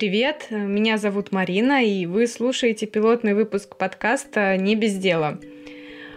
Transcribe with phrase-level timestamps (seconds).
[0.00, 5.38] Привет, меня зовут Марина, и вы слушаете пилотный выпуск подкаста «Не без дела».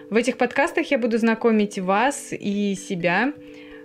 [0.09, 3.33] В этих подкастах я буду знакомить вас и себя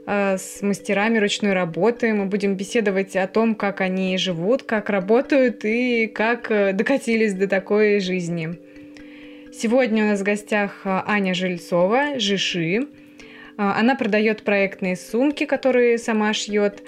[0.07, 2.15] э, с мастерами ручной работы.
[2.15, 7.49] Мы будем беседовать о том, как они живут, как работают и как э, докатились до
[7.49, 8.57] такой жизни.
[9.53, 12.87] Сегодня у нас в гостях э, Аня Жильцова, Жиши.
[13.57, 16.85] Она продает проектные сумки, которые сама шьет,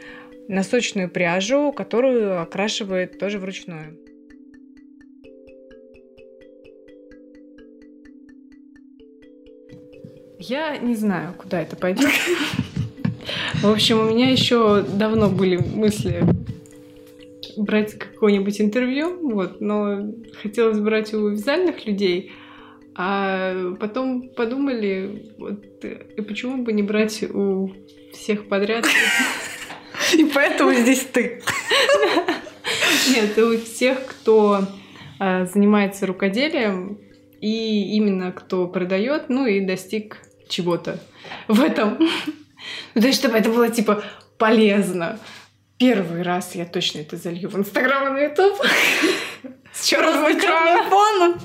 [0.50, 3.96] носочную пряжу, которую окрашивает тоже вручную.
[10.40, 12.10] Я не знаю, куда это пойдет.
[13.62, 16.24] В общем, у меня еще давно были мысли
[17.56, 22.32] брать какое-нибудь интервью, вот, но хотелось брать у вязальных людей,
[22.96, 27.70] а потом подумали, вот, и почему бы не брать у
[28.12, 28.86] всех подряд
[30.12, 31.42] И поэтому здесь ты.
[33.08, 34.66] Нет, у тех, кто
[35.18, 36.98] а, занимается рукоделием,
[37.40, 40.98] и именно кто продает, ну и достиг чего-то
[41.48, 41.98] в этом.
[42.94, 44.02] Ну, то есть, чтобы это было, типа,
[44.36, 45.18] полезно.
[45.78, 48.60] Первый раз я точно это залью в Инстаграм и на Ютуб.
[49.72, 51.40] С черным экраном.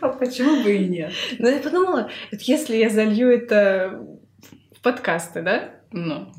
[0.00, 1.12] А почему бы и нет?
[1.38, 4.00] Ну, я подумала, если я залью это
[4.76, 5.70] в подкасты, да?
[5.92, 6.32] Ну.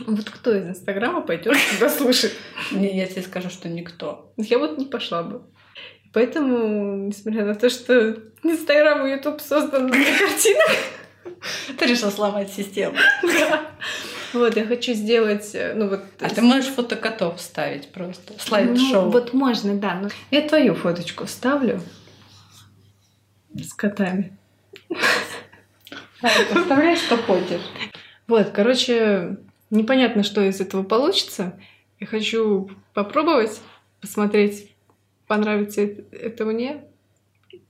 [0.00, 2.34] Вот кто из Инстаграма пойдет туда слушать?
[2.72, 4.32] Не, я тебе скажу, что никто.
[4.36, 5.42] Я вот не пошла бы.
[6.12, 10.70] Поэтому, несмотря на то, что Инстаграм и Ютуб созданы для картинок,
[11.78, 12.96] ты решил сломать систему.
[14.32, 16.00] Вот, я хочу сделать, э, ну вот...
[16.18, 19.04] А ты можешь фото котов вставить просто, слайд-шоу.
[19.04, 19.94] Ну, вот можно, да.
[19.94, 21.80] Но я твою фоточку вставлю
[23.54, 24.36] с котами.
[26.20, 27.62] Вставляй, что хочешь.
[28.26, 29.36] Вот, короче,
[29.74, 31.58] Непонятно, что из этого получится.
[31.98, 33.60] Я хочу попробовать,
[34.00, 34.70] посмотреть,
[35.26, 36.84] понравится это мне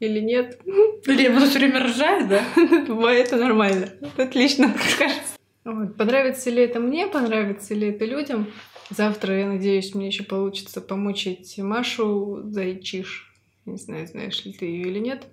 [0.01, 0.61] или нет.
[1.07, 2.45] Или я буду все время ржать, да?
[3.11, 3.89] Это нормально.
[4.19, 5.39] Отлично, кажется.
[5.65, 5.97] Вот.
[5.97, 8.49] Понравится ли это мне, понравится ли это людям.
[8.91, 11.27] Завтра, я надеюсь, мне еще получится помочь
[11.57, 13.33] Машу Зайчиш.
[13.65, 15.27] Не знаю, знаешь ли ты ее или нет.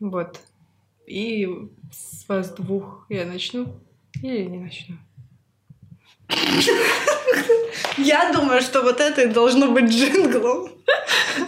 [0.00, 0.40] Вот.
[1.10, 1.44] И
[1.90, 3.80] с вас двух я начну
[4.22, 4.96] или не начну?
[7.98, 10.70] Я думаю, что вот это и должно быть джинглом.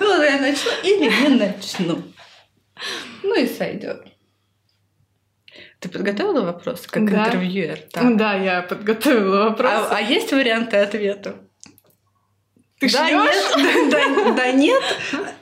[0.01, 2.03] Ну, я начну или не начну.
[3.23, 4.05] Ну и сойдет.
[5.79, 7.27] Ты подготовила вопрос как да.
[7.27, 7.79] интервьюер?
[7.93, 8.17] Так?
[8.17, 9.71] Да, я подготовила вопрос.
[9.71, 11.37] А, а есть варианты ответа?
[12.81, 13.57] Ты да, шьёшь?
[13.59, 14.83] нет, да, да нет,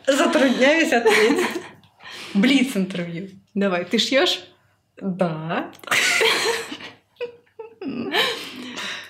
[0.06, 1.62] затрудняюсь ответить.
[2.34, 3.39] Блиц интервью.
[3.54, 4.44] Давай, ты шьешь?
[5.00, 5.72] Да.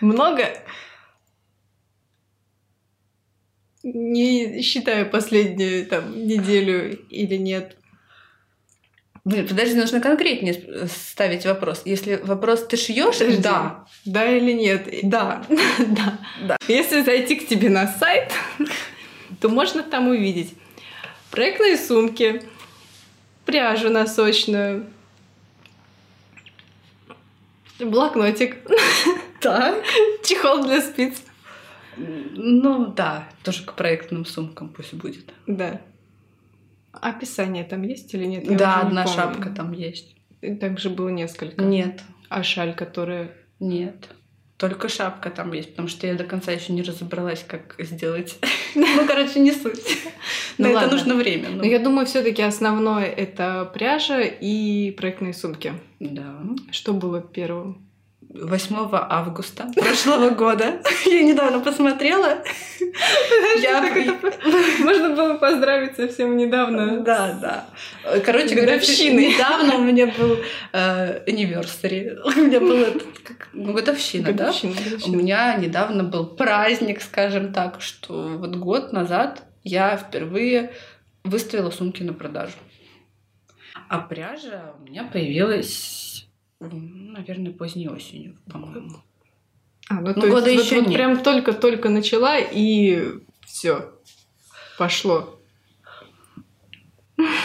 [0.00, 0.44] Много?
[3.82, 7.76] Не считаю последнюю там неделю или нет.
[9.24, 11.82] Блин, подожди, нужно конкретнее ставить вопрос.
[11.84, 13.86] Если вопрос ты шьешь, да.
[14.06, 14.88] Да или нет?
[15.02, 15.44] Да.
[15.78, 16.18] да.
[16.42, 16.56] да.
[16.68, 18.32] Если зайти к тебе на сайт,
[19.40, 20.54] то можно там увидеть
[21.30, 22.42] проектные сумки,
[23.50, 24.86] пряжу носочную,
[27.80, 28.58] блокнотик,
[29.40, 29.84] так,
[30.24, 31.22] чехол для спиц.
[31.96, 35.32] Ну да, тоже к проектным сумкам пусть будет.
[35.46, 35.80] Да.
[36.92, 38.48] Описание там есть или нет?
[38.48, 40.16] Я да, одна шапка там есть.
[40.60, 41.62] Там же было несколько.
[41.62, 42.02] Нет.
[42.28, 43.32] А шаль, которая...
[43.58, 44.08] Нет.
[44.60, 48.38] Только шапка там есть, потому что я до конца еще не разобралась, как сделать.
[48.74, 49.80] Ну, короче, не суть.
[50.58, 51.48] Но ну это нужно время.
[51.48, 55.72] Но я думаю, все-таки основное это пряжа и проектные сумки.
[55.98, 56.40] Да.
[56.70, 57.89] Что было первым?
[58.32, 60.80] 8 августа прошлого года.
[61.06, 62.44] Я недавно посмотрела.
[63.60, 63.82] Я...
[64.78, 67.00] Можно было поздравить совсем недавно.
[67.10, 67.66] Да, да.
[68.24, 70.36] Короче говоря, недавно у меня был
[70.72, 72.16] э, anniversary.
[72.24, 73.02] У меня был
[73.52, 74.52] ну, годовщина, да?
[75.06, 80.72] У меня недавно был праздник, скажем так, что вот год назад я впервые
[81.24, 82.54] выставила сумки на продажу.
[83.88, 86.09] А пряжа у меня появилась
[86.60, 88.98] наверное, поздней осенью, по-моему.
[89.88, 93.92] А, ну, ну то года есть, еще вот, вот прям только-только начала и все
[94.78, 95.40] пошло.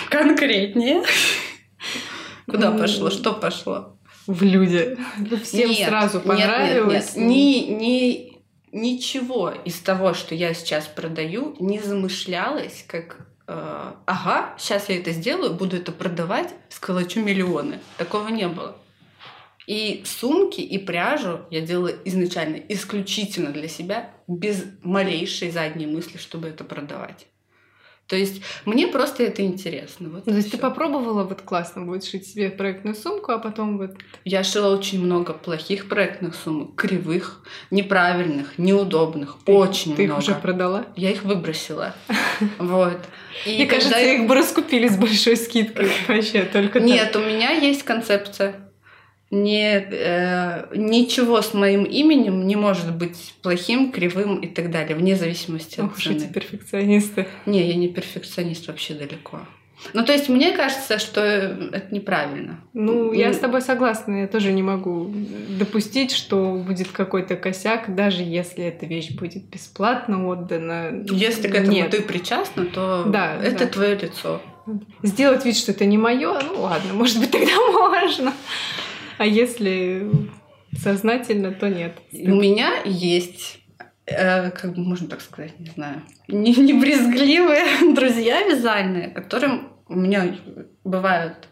[0.09, 1.03] Конкретнее.
[2.45, 3.09] Куда пошло?
[3.09, 3.97] Что пошло?
[4.27, 4.97] В люди.
[5.43, 7.15] Всем нет, сразу понравилось.
[7.15, 7.79] Нет, нет, нет.
[7.79, 8.35] Ни, ни,
[8.71, 15.11] ничего из того, что я сейчас продаю, не замышлялось как э, ага, сейчас я это
[15.11, 17.79] сделаю, буду это продавать, сколочу миллионы.
[17.97, 18.75] Такого не было.
[19.67, 26.49] И сумки, и пряжу я делала изначально исключительно для себя, без малейшей задней мысли, чтобы
[26.49, 27.27] это продавать.
[28.07, 30.09] То есть мне просто это интересно.
[30.09, 30.57] Вот ну, То есть всё.
[30.57, 33.95] ты попробовала вот классно будет шить себе проектную сумку, а потом вот...
[34.23, 40.21] Я шила очень много плохих проектных сумок, кривых, неправильных, неудобных, ты, очень ты много.
[40.21, 40.85] Ты их уже продала?
[40.95, 41.95] Я их выбросила.
[42.59, 42.99] Вот.
[43.45, 48.64] Мне кажется, их бы раскупили с большой скидкой вообще только Нет, у меня есть концепция
[49.43, 55.15] не, э, ничего с моим именем не может быть плохим, кривым и так далее, вне
[55.15, 56.17] зависимости Ох, от цены.
[56.17, 57.27] эти перфекционисты.
[57.45, 59.41] Не, я не перфекционист вообще далеко.
[59.93, 62.61] Ну, то есть мне кажется, что это неправильно.
[62.73, 64.21] Ну, я с тобой согласна.
[64.21, 65.11] Я тоже не могу
[65.59, 71.03] допустить, что будет какой-то косяк, даже если эта вещь будет бесплатно отдана.
[71.11, 71.91] Если к этому Нет.
[71.91, 73.67] ты причастна, то да, это да.
[73.67, 74.41] твое лицо.
[75.03, 78.33] Сделать вид, что это не мое, ну ладно, может быть, тогда можно.
[79.17, 80.09] А если
[80.77, 81.97] сознательно, то нет.
[82.11, 83.59] У меня есть
[84.05, 87.65] э, как бы можно так сказать, не знаю, не, не брезгливые
[87.95, 90.35] друзья вязальные, которым у меня
[90.83, 91.47] бывают,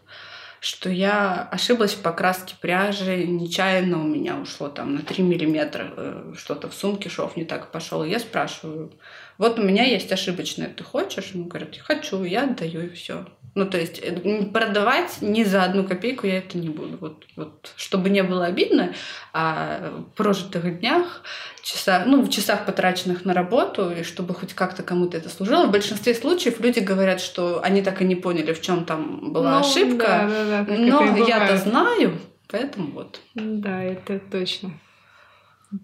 [0.60, 6.32] что я ошиблась в покраске пряжи, нечаянно у меня ушло там на 3 миллиметра э,
[6.36, 8.02] что-то в сумке, шов не так пошел.
[8.04, 8.92] Я спрашиваю,
[9.38, 11.32] вот у меня есть ошибочное, ты хочешь?
[11.34, 13.26] Он говорит, хочу, я отдаю и все.
[13.54, 16.96] Ну, то есть э, продавать ни за одну копейку я это не буду.
[17.00, 18.94] Вот, вот, чтобы не было обидно,
[19.32, 21.22] а в прожитых днях,
[21.62, 25.66] часа, ну, в часах, потраченных на работу, и чтобы хоть как-то кому-то это служило.
[25.66, 29.60] В большинстве случаев люди говорят, что они так и не поняли, в чем там была
[29.60, 30.28] ну, ошибка.
[30.28, 32.18] Да, да, да, но я-то знаю,
[32.48, 33.20] поэтому вот.
[33.34, 34.72] Да, это точно.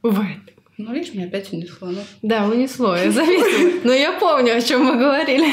[0.03, 0.41] Бывает.
[0.77, 1.89] Ну, видишь, меня опять унесло.
[1.89, 2.01] Ну.
[2.23, 3.81] Да, унесло, я заметила.
[3.85, 5.53] Но я помню, о чем мы говорили.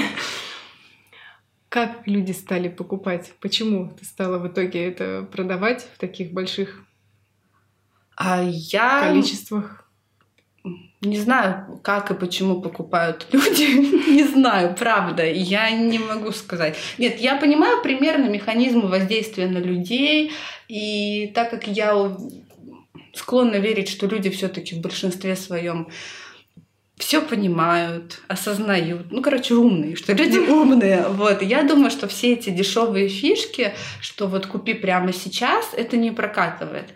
[1.78, 3.34] Как люди стали покупать?
[3.40, 6.84] Почему ты стала в итоге это продавать в таких больших
[8.16, 9.02] а я...
[9.02, 9.88] количествах?
[11.02, 14.10] Не знаю, как и почему покупают люди.
[14.10, 15.24] не знаю, правда.
[15.24, 16.76] Я не могу сказать.
[16.98, 20.32] Нет, я понимаю примерно механизмы воздействия на людей.
[20.68, 22.18] И так как я
[23.14, 25.90] склонна верить, что люди все-таки в большинстве своем
[26.98, 29.12] все понимают, осознают.
[29.12, 31.06] Ну, короче, умные, что люди умные.
[31.10, 31.42] Вот.
[31.42, 36.94] Я думаю, что все эти дешевые фишки, что вот купи прямо сейчас, это не прокатывает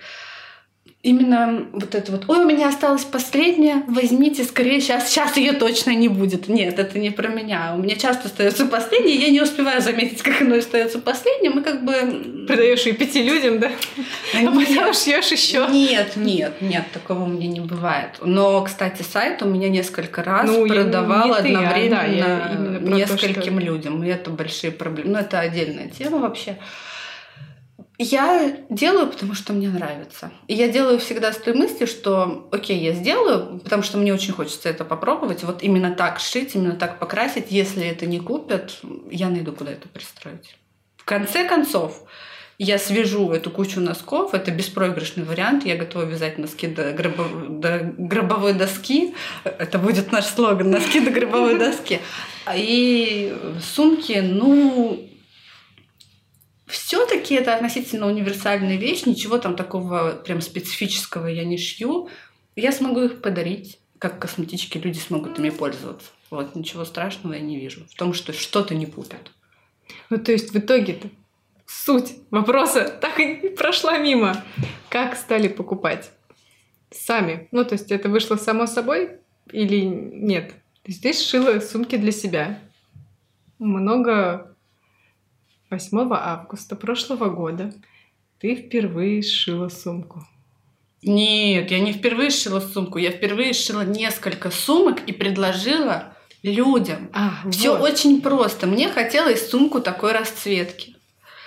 [1.04, 5.92] именно вот это вот, ой, у меня осталась последняя, возьмите скорее, сейчас, сейчас ее точно
[5.92, 6.48] не будет.
[6.48, 7.74] Нет, это не про меня.
[7.76, 11.84] У меня часто остается последняя, я не успеваю заметить, как оно остается последним, и как
[11.84, 12.46] бы...
[12.48, 13.72] Продаешь и пяти людям, да?
[14.36, 15.68] А потом шьешь еще.
[15.72, 18.20] Нет, нет, нет, такого у меня не бывает.
[18.22, 23.42] Но, кстати, сайт у меня несколько раз ну, продавал одновременно ты, а, да, нескольким то,
[23.42, 23.60] что...
[23.60, 24.04] людям.
[24.04, 25.12] И это большие проблемы.
[25.12, 26.58] Ну, это отдельная тема вообще.
[28.04, 30.32] Я делаю, потому что мне нравится.
[30.48, 34.34] И я делаю всегда с той мыслью, что окей, я сделаю, потому что мне очень
[34.34, 35.44] хочется это попробовать.
[35.44, 37.52] Вот именно так шить, именно так покрасить.
[37.52, 38.80] Если это не купят,
[39.12, 40.58] я найду, куда это пристроить.
[40.98, 42.04] В конце концов,
[42.58, 47.60] я свяжу эту кучу носков, это беспроигрышный вариант, я готова вязать носки до, гробов...
[47.60, 49.14] до гробовой доски,
[49.44, 52.00] это будет наш слоган, носки до гробовой доски.
[52.56, 55.08] И сумки, ну,
[56.72, 62.10] все-таки это относительно универсальная вещь, ничего там такого прям специфического я не шью.
[62.56, 66.08] Я смогу их подарить, как косметички люди смогут ими пользоваться.
[66.30, 69.32] Вот, ничего страшного я не вижу в том, что что-то не купят.
[70.10, 71.10] Ну, то есть в итоге-то
[71.66, 74.44] суть вопроса так и прошла мимо.
[74.90, 76.12] Как стали покупать?
[76.90, 77.48] Сами.
[77.52, 79.18] Ну, то есть это вышло само собой
[79.52, 80.54] или нет?
[80.84, 82.60] Ты сшила сумки для себя.
[83.60, 84.51] Много
[85.72, 87.74] 8 августа прошлого года
[88.42, 90.28] ты впервые сшила сумку.
[91.02, 96.14] Нет, я не впервые сшила сумку, я впервые сшила несколько сумок и предложила
[96.44, 97.10] людям.
[97.14, 97.90] А, Все вот.
[97.90, 98.68] очень просто.
[98.68, 100.98] Мне хотелось сумку такой расцветки.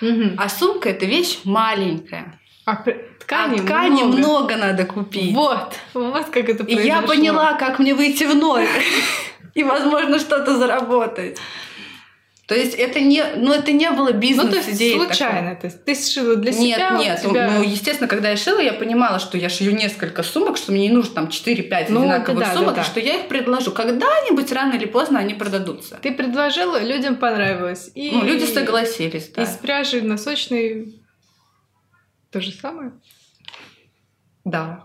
[0.01, 0.31] Угу.
[0.37, 2.39] А сумка это вещь маленькая.
[2.65, 4.17] А ткани, а ткани много.
[4.17, 5.35] много надо купить.
[5.35, 6.83] Вот, вот как это произошло.
[6.83, 8.65] И я поняла, как мне выйти в ноль.
[9.53, 11.37] И, возможно, что-то заработать.
[12.47, 15.83] То есть это не, ну это не было бизнес Ну то есть случайно, то есть
[15.83, 16.89] ты сшила для нет, себя.
[16.91, 17.51] Нет, нет, тебя...
[17.51, 20.93] ну естественно, когда я шила, я понимала, что я шью несколько сумок, что мне не
[20.93, 22.83] нужно там 4-5 ну, одинаковых да, сумок, да, да.
[22.83, 23.71] что я их предложу.
[23.71, 25.97] Когда-нибудь рано или поздно они продадутся.
[26.03, 27.89] Ты предложила, людям понравилось.
[27.95, 28.11] И...
[28.11, 29.41] Ну люди согласились, да.
[29.41, 31.01] Из пряжи носочной
[32.29, 32.91] то же самое?
[34.43, 34.83] Да.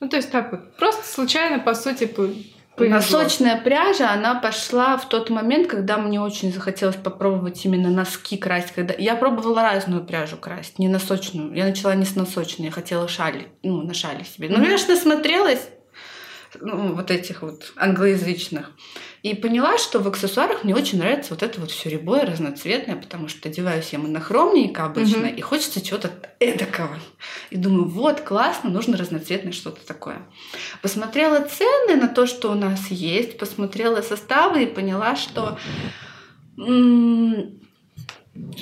[0.00, 2.06] Ну то есть так вот, просто случайно по сути
[2.76, 2.96] Повезло.
[2.96, 8.72] Носочная пряжа, она пошла в тот момент, когда мне очень захотелось попробовать именно носки красить.
[8.72, 8.94] Когда...
[8.98, 11.54] Я пробовала разную пряжу красить, не носочную.
[11.54, 14.50] Я начала не с носочной, я хотела шали, ну, на шали себе.
[14.50, 15.68] Ну, я же насмотрелась
[16.60, 18.70] ну, вот этих вот англоязычных.
[19.26, 23.26] И поняла, что в аксессуарах мне очень нравится вот это вот все рябое, разноцветное, потому
[23.26, 25.34] что одеваюсь я монохромненько обычно, угу.
[25.34, 26.96] и хочется чего-то эдакого.
[27.50, 30.22] И думаю, вот, классно, нужно разноцветное что-то такое.
[30.80, 35.58] Посмотрела цены на то, что у нас есть, посмотрела составы и поняла, что...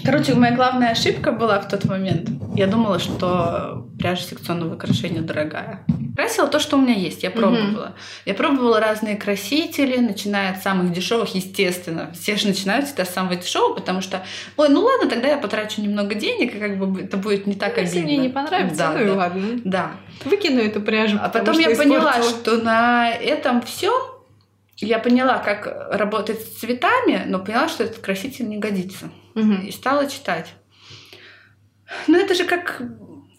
[0.05, 2.29] Короче, моя главная ошибка была в тот момент.
[2.55, 5.85] Я думала, что пряжа секционного украшения дорогая.
[6.17, 7.87] Красила то, что у меня есть, я пробовала.
[7.87, 7.95] Угу.
[8.27, 12.13] Я пробовала разные красители, начиная от самых дешевых, естественно.
[12.13, 14.25] Все же начинают всегда с самого дешевого, потому что,
[14.57, 17.77] ой, ну ладно, тогда я потрачу немного денег, и как бы это будет не так
[17.77, 17.97] ну, обидно.
[17.97, 19.05] Если мне не понравится, да, ну да.
[19.05, 19.43] и ладно.
[19.65, 19.91] Да.
[20.25, 21.19] Выкину эту пряжу.
[21.21, 24.14] А потом я поняла, что на этом все
[24.77, 29.11] я поняла, как работать с цветами, но поняла, что этот краситель не годится.
[29.35, 29.67] Угу.
[29.67, 30.55] И стала читать.
[32.07, 32.83] Ну, это же как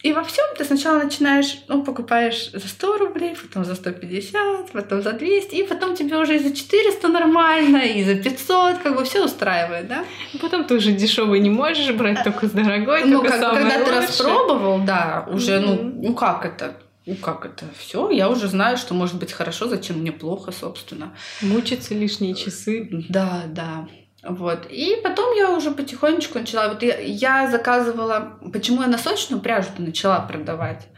[0.06, 5.02] и во всем ты сначала начинаешь, ну, покупаешь за 100 рублей, потом за 150, потом
[5.02, 9.04] за 200, и потом тебе уже и за 400 нормально, и за 500, как бы
[9.04, 10.04] все устраивает, да?
[10.32, 13.84] И потом ты уже дешевый не можешь брать, только с дорогой, ну, только как, когда
[13.84, 15.82] ты распробовал, да, уже, mm-hmm.
[15.82, 16.76] ну, ну как это?
[17.06, 17.66] Ну как это?
[17.78, 21.14] Все, я уже знаю, что может быть хорошо, зачем мне плохо, собственно.
[21.40, 22.88] Мучиться лишние часы.
[23.08, 23.88] Да, да.
[24.24, 24.66] Вот.
[24.68, 26.68] И потом я уже потихонечку начала.
[26.68, 28.38] Вот я, я заказывала...
[28.52, 30.88] Почему я носочную пряжу-то начала продавать?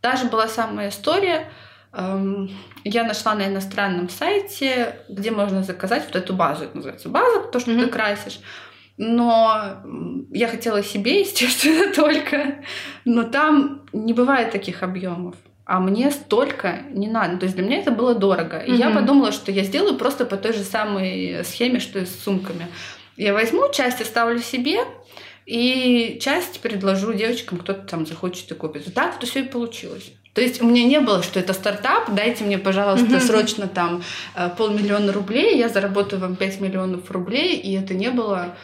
[0.00, 1.52] Та же была самая история.
[1.92, 2.50] Эм,
[2.84, 6.64] я нашла на иностранном сайте, где можно заказать вот эту базу.
[6.64, 7.84] Это называется база, то, что mm-hmm.
[7.84, 8.40] ты красишь.
[8.96, 9.82] Но
[10.30, 12.64] я хотела себе, естественно, только.
[13.04, 15.34] Но там не бывает таких объемов
[15.68, 17.36] а мне столько не надо.
[17.36, 18.58] То есть для меня это было дорого.
[18.58, 18.78] И mm-hmm.
[18.78, 22.68] я подумала, что я сделаю просто по той же самой схеме, что и с сумками.
[23.18, 24.78] Я возьму, часть оставлю себе,
[25.44, 28.86] и часть предложу девочкам, кто-то там захочет и купит.
[28.86, 30.10] Вот так вот все и получилось.
[30.32, 33.20] То есть у меня не было, что это стартап, дайте мне, пожалуйста, mm-hmm.
[33.20, 34.02] срочно там
[34.36, 38.56] э, полмиллиона рублей, я заработаю вам 5 миллионов рублей, и это не было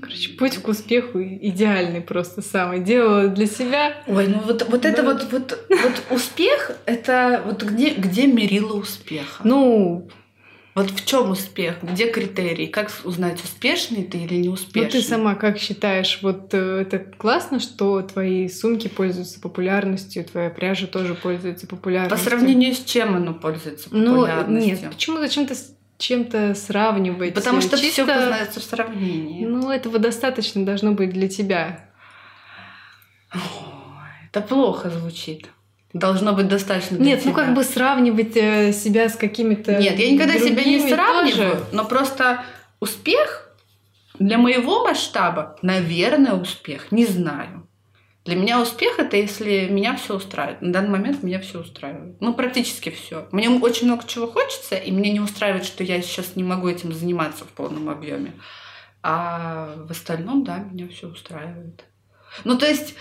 [0.00, 2.80] Короче, путь к успеху идеальный просто самый.
[2.80, 3.96] Делала для себя.
[4.06, 4.88] Ой, ну вот, вот да.
[4.90, 9.42] это вот, вот, вот успех, это вот где, где мерило успеха?
[9.44, 10.08] Ну,
[10.76, 11.76] вот в чем успех?
[11.80, 12.66] Где критерии?
[12.66, 14.82] Как узнать, успешный ты или неуспешный?
[14.82, 20.50] Ну, ты сама как считаешь, вот э, это классно, что твои сумки пользуются популярностью, твоя
[20.50, 22.18] пряжа тоже пользуется популярностью?
[22.18, 24.76] По сравнению с чем оно пользуется популярностью?
[24.76, 25.54] Ну, нет, почему зачем-то
[25.98, 27.34] чем-то сравнивать.
[27.34, 28.04] Потому что Чисто...
[28.04, 29.44] все познается в сравнении.
[29.44, 31.88] Ну, этого достаточно должно быть для тебя.
[33.34, 33.40] Ой,
[34.30, 35.48] это плохо звучит.
[35.92, 36.96] Должно быть достаточно.
[36.96, 37.30] Нет, тебя.
[37.30, 39.78] ну как бы сравнивать э, себя с какими-то.
[39.78, 41.64] Нет, я никогда себя не сравниваю, тоже.
[41.72, 42.44] но просто
[42.80, 43.50] успех
[44.18, 46.92] для моего масштаба, наверное, успех.
[46.92, 47.66] Не знаю.
[48.26, 50.60] Для меня успех это если меня все устраивает.
[50.60, 52.20] На данный момент меня все устраивает.
[52.20, 53.28] Ну, практически все.
[53.30, 56.92] Мне очень много чего хочется, и мне не устраивает, что я сейчас не могу этим
[56.92, 58.34] заниматься в полном объеме.
[59.00, 61.84] А в остальном, да, меня все устраивает.
[62.42, 62.96] Ну, то есть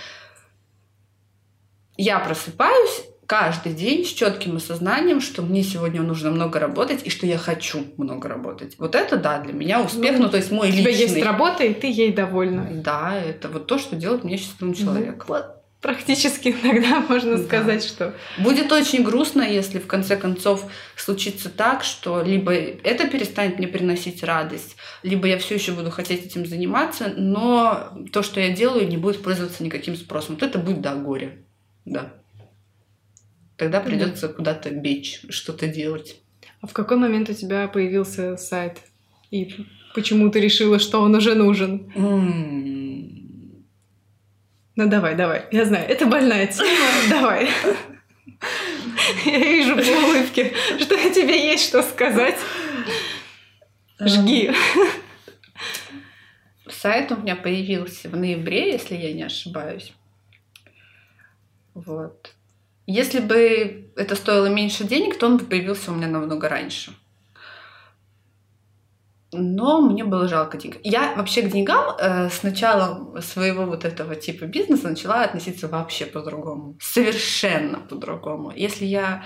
[1.97, 7.25] я просыпаюсь, каждый день с четким осознанием, что мне сегодня нужно много работать и что
[7.25, 8.75] я хочу много работать.
[8.77, 10.81] Вот это, да, для меня успех, ну, ну то есть мой личный.
[10.81, 12.67] У тебя есть работа, и ты ей довольна.
[12.71, 15.25] Да, это вот то, что делает меня счастливым человеком.
[15.27, 15.55] вот
[15.85, 17.43] практически иногда можно да.
[17.43, 18.15] сказать, что...
[18.39, 20.65] Будет очень грустно, если в конце концов
[20.95, 26.25] случится так, что либо это перестанет мне приносить радость, либо я все еще буду хотеть
[26.25, 30.35] этим заниматься, но то, что я делаю, не будет пользоваться никаким спросом.
[30.35, 31.45] Вот это будет, да, горе.
[31.85, 32.13] Да.
[33.57, 36.17] Тогда придется куда-то бечь, что-то делать.
[36.61, 38.81] А в какой момент у тебя появился сайт?
[39.31, 41.91] И почему ты решила, что он уже нужен?
[41.95, 43.25] Mm.
[44.75, 45.45] Ну давай, давай.
[45.51, 46.69] Я знаю, это больная тема.
[47.09, 47.49] Давай.
[49.25, 52.35] Я вижу по улыбке, что тебе есть что сказать.
[53.99, 54.51] Жги.
[56.67, 59.93] Сайт у меня появился в ноябре, если я не ошибаюсь.
[61.73, 62.33] Вот.
[62.87, 66.93] Если бы это стоило меньше денег, то он бы появился у меня намного раньше.
[69.33, 70.77] Но мне было жалко денег.
[70.83, 76.05] Я вообще к деньгам э, с начала своего вот этого типа бизнеса начала относиться вообще
[76.05, 76.77] по-другому.
[76.79, 78.51] Совершенно по-другому.
[78.55, 79.23] Если я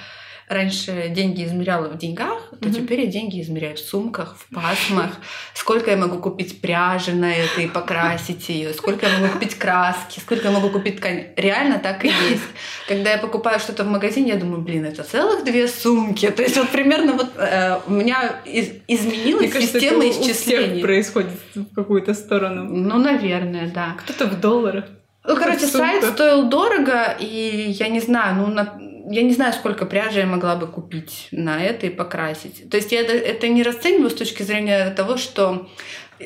[0.49, 2.73] раньше деньги измеряла в деньгах, то mm-hmm.
[2.73, 5.11] теперь я деньги измеряю в сумках, в пасмах.
[5.53, 10.19] Сколько я могу купить пряжи на это и покрасить ее, сколько я могу купить краски,
[10.19, 11.27] сколько я могу купить ткань.
[11.35, 12.43] Реально так и есть.
[12.87, 16.29] когда я покупаю что-то в магазине, я думаю, блин, это целых две сумки.
[16.31, 20.65] То есть вот примерно вот э, у меня из, изменилась Мне система кажется, это исчислений.
[20.65, 22.63] У всех происходит в какую-то сторону.
[22.63, 23.95] Ну, наверное, да.
[23.99, 24.85] Кто-то в долларах.
[25.23, 29.85] Ну, короче, сайт стоил дорого, и я не знаю, ну, на, я не знаю, сколько
[29.85, 32.69] пряжи я могла бы купить на это и покрасить.
[32.69, 35.69] То есть я это, это не расцениваю с точки зрения того, что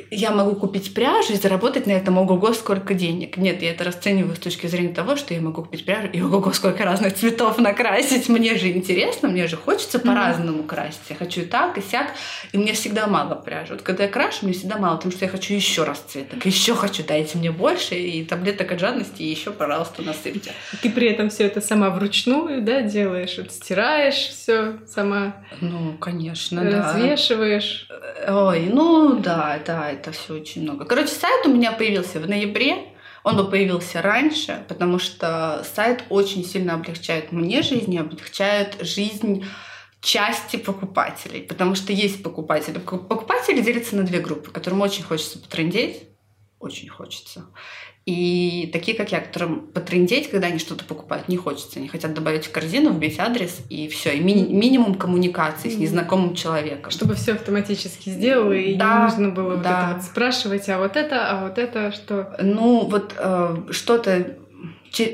[0.09, 3.37] я могу купить пряжу и заработать на этом ого-го сколько денег.
[3.37, 6.51] Нет, я это расцениваю с точки зрения того, что я могу купить пряжу и ого-го
[6.51, 8.27] сколько разных цветов накрасить.
[8.29, 10.07] Мне же интересно, мне же хочется mm-hmm.
[10.07, 11.01] по-разному красить.
[11.09, 12.07] Я хочу и так, и сяк,
[12.51, 13.73] и мне всегда мало пряжи.
[13.73, 17.03] Вот когда я крашу, мне всегда мало, потому что я хочу еще расцветок, еще хочу,
[17.07, 20.51] дайте мне больше, и таблеток от жадности еще, пожалуйста, насыпьте.
[20.81, 23.35] Ты при этом все это сама вручную, да, делаешь?
[23.37, 25.35] Вот стираешь все сама?
[25.61, 26.93] Ну, конечно, да.
[26.93, 27.87] Развешиваешь?
[28.27, 30.85] Ой, ну да, да это все очень много.
[30.85, 32.89] Короче, сайт у меня появился в ноябре.
[33.23, 39.45] Он бы появился раньше, потому что сайт очень сильно облегчает мне жизнь и облегчает жизнь
[40.01, 41.41] части покупателей.
[41.41, 42.79] Потому что есть покупатели.
[42.79, 46.09] Покупатели делятся на две группы, которым очень хочется потрендеть.
[46.59, 47.45] Очень хочется.
[48.05, 51.79] И такие, как я, которым потрендеть, когда они что-то покупают, не хочется.
[51.79, 54.13] Они хотят добавить в корзину, вбить адрес, и все.
[54.17, 56.91] И ми- минимум коммуникации с незнакомым человеком.
[56.91, 60.97] Чтобы все автоматически сделало, и да, не нужно было вот это вот спрашивать, а вот
[60.97, 62.35] это, а вот это что?
[62.41, 64.37] Ну, вот э, что-то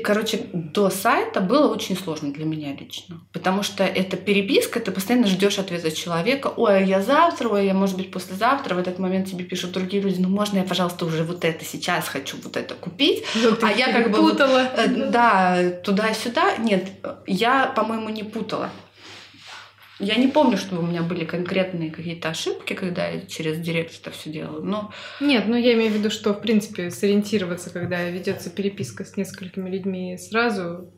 [0.04, 3.20] Короче, до сайта было очень сложно для меня лично.
[3.32, 6.52] Потому что это переписка, ты постоянно ждешь ответа человека.
[6.56, 8.74] Ой, я завтра, ой, я, может быть, послезавтра.
[8.74, 12.08] В этот момент тебе пишут другие люди, ну можно я, пожалуйста, уже вот это сейчас
[12.08, 13.24] хочу вот это купить.
[13.34, 14.18] Ну, а я как бы...
[14.18, 14.70] Путала.
[14.76, 16.58] Э, да, туда-сюда.
[16.58, 16.88] Нет,
[17.26, 18.70] я, по-моему, не путала.
[20.00, 24.10] Я не помню, чтобы у меня были конкретные какие-то ошибки, когда я через директ это
[24.10, 24.62] все делала.
[24.62, 24.92] Но...
[25.20, 29.68] Нет, ну я имею в виду, что в принципе сориентироваться, когда ведется переписка с несколькими
[29.68, 30.90] людьми, сразу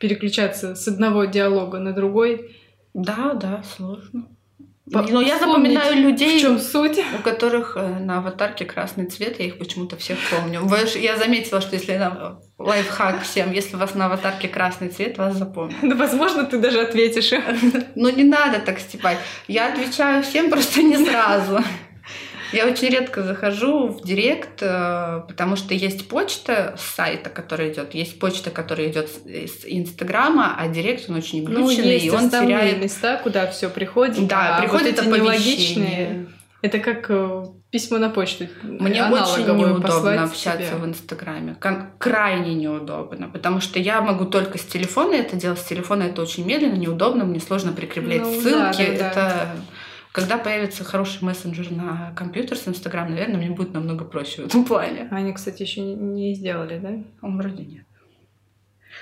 [0.00, 2.56] переключаться с одного диалога на другой.
[2.94, 4.28] Да, да, сложно.
[4.92, 6.98] Но я запоминаю людей, в чем суть?
[7.18, 10.62] у которых э, на аватарке красный цвет, я их почему-то всех помню.
[10.96, 15.36] Я заметила, что если на лайфхак всем, если у вас на аватарке красный цвет, вас
[15.36, 15.76] запомнят.
[15.82, 17.32] Ну, возможно, ты даже ответишь.
[17.94, 19.18] Ну, не надо так степать.
[19.48, 21.60] Я отвечаю всем просто не сразу.
[22.52, 27.94] Я очень редко захожу в директ, э, потому что есть почта с сайта, которая идет,
[27.94, 32.82] есть почта, которая идет из Инстаграма, а директ он очень глюченный, ну, и он теряет
[32.82, 34.26] места, куда все приходит.
[34.26, 36.26] Да, а приходит вот это нелогичные.
[36.62, 38.46] Это как э, письмо на почту.
[38.62, 40.76] Мне очень неудобно общаться себе.
[40.76, 41.56] в Инстаграме.
[41.58, 43.28] Как крайне неудобно.
[43.28, 45.58] Потому что я могу только с телефона это делать.
[45.58, 48.98] С телефона это очень медленно, неудобно, мне сложно прикреплять ну, ссылки.
[48.98, 49.52] Да, да, да.
[50.12, 54.64] Когда появится хороший мессенджер на компьютер с Инстаграм, наверное, мне будет намного проще в этом
[54.64, 55.06] плане.
[55.10, 57.04] Они, кстати, еще не сделали, да?
[57.22, 57.84] Он вроде нет.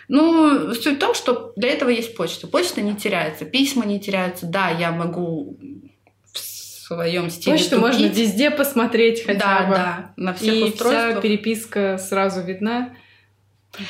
[0.08, 2.46] Ну, суть в том, что для этого есть почта.
[2.46, 4.46] Почта не теряется, письма не теряются.
[4.46, 5.58] Да, я могу
[6.32, 7.82] в своем стиле Почту тупить.
[7.82, 9.74] можно везде посмотреть хотя да, бы.
[9.74, 11.12] Да, на всех И устройствах.
[11.12, 12.94] вся переписка сразу видна.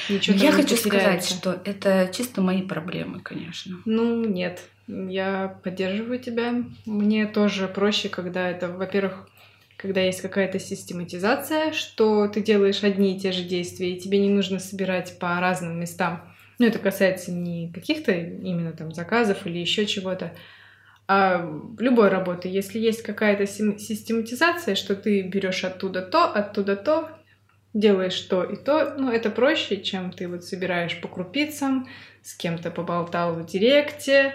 [0.09, 3.77] Ничего я хочу сказать, что это чисто мои проблемы, конечно.
[3.85, 4.61] Ну, нет.
[4.89, 6.65] Я поддерживаю тебя.
[6.87, 9.29] Мне тоже проще, когда это, во-первых,
[9.77, 14.31] когда есть какая-то систематизация, что ты делаешь одни и те же действия, и тебе не
[14.31, 16.35] нужно собирать по разным местам.
[16.59, 20.35] Ну, это касается не каких-то именно там заказов или еще чего-то,
[21.07, 21.49] а
[21.79, 22.49] любой работы.
[22.49, 27.11] Если есть какая-то систематизация, что ты берешь оттуда то, оттуда то,
[27.75, 31.87] делаешь то и то, ну, это проще, чем ты вот собираешь по крупицам,
[32.23, 34.35] с кем-то поболтал в директе,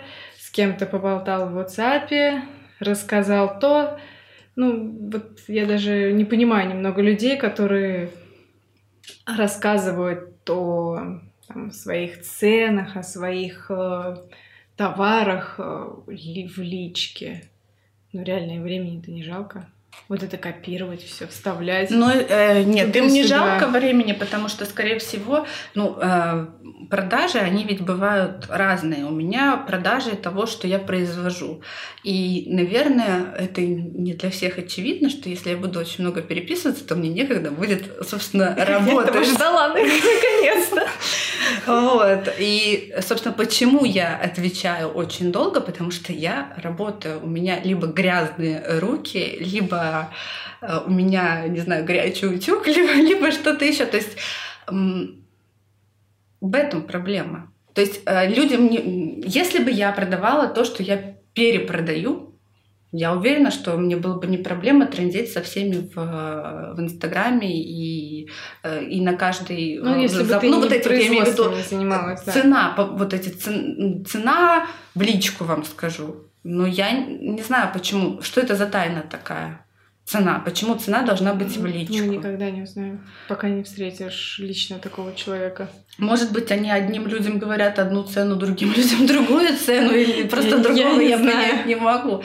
[0.54, 2.42] кем-то поболтал в WhatsApp,
[2.80, 4.00] рассказал то.
[4.56, 8.12] Ну, вот я даже не понимаю немного людей, которые
[9.26, 14.18] рассказывают о там, своих ценах, о своих э,
[14.78, 15.62] товарах э,
[16.06, 17.50] в личке.
[18.12, 19.68] Ну, реально, времени-то не жалко.
[20.10, 21.90] Вот это копировать, все вставлять.
[21.90, 26.48] Ну, э, нет, им не жалко времени, потому что, скорее всего, ну, э,
[26.90, 29.06] продажи, они ведь бывают разные.
[29.06, 31.62] У меня продажи того, что я произвожу.
[32.04, 36.96] И, наверное, это не для всех очевидно, что если я буду очень много переписываться, то
[36.96, 39.16] мне некогда будет, собственно, работать.
[39.16, 40.88] Я ждала, наконец-то.
[41.66, 42.34] Вот.
[42.40, 45.62] И, собственно, почему я отвечаю очень долго?
[45.62, 47.22] Потому что я работаю.
[47.24, 49.83] У меня либо грязные руки, либо
[50.62, 53.86] э, у меня, не знаю, горячий утюг, либо, либо что-то еще.
[53.86, 54.18] То есть
[56.42, 57.52] в этом проблема.
[57.74, 59.24] То есть э, людям, не...
[59.26, 62.30] если бы я продавала то, что я перепродаю,
[62.92, 68.04] я уверена, что мне было бы не проблема трендеть со всеми в, в Инстаграме и
[68.24, 68.30] и,
[68.64, 69.80] э, и на каждый...
[69.80, 72.32] Ну, если бы ты ну, не вот эти, я имею в виду, занималась, да.
[72.32, 76.16] цена, вот эти цена в личку вам скажу.
[76.44, 78.22] Но я не знаю, почему.
[78.22, 79.66] Что это за тайна такая?
[80.06, 80.42] Цена.
[80.44, 81.96] Почему цена должна быть в личку?
[81.96, 85.70] Мы никогда не узнаем, пока не встретишь лично такого человека.
[85.98, 91.00] Может быть, они одним людям говорят одну цену, другим людям другую цену, или просто другого
[91.00, 92.22] я, я понять не могу.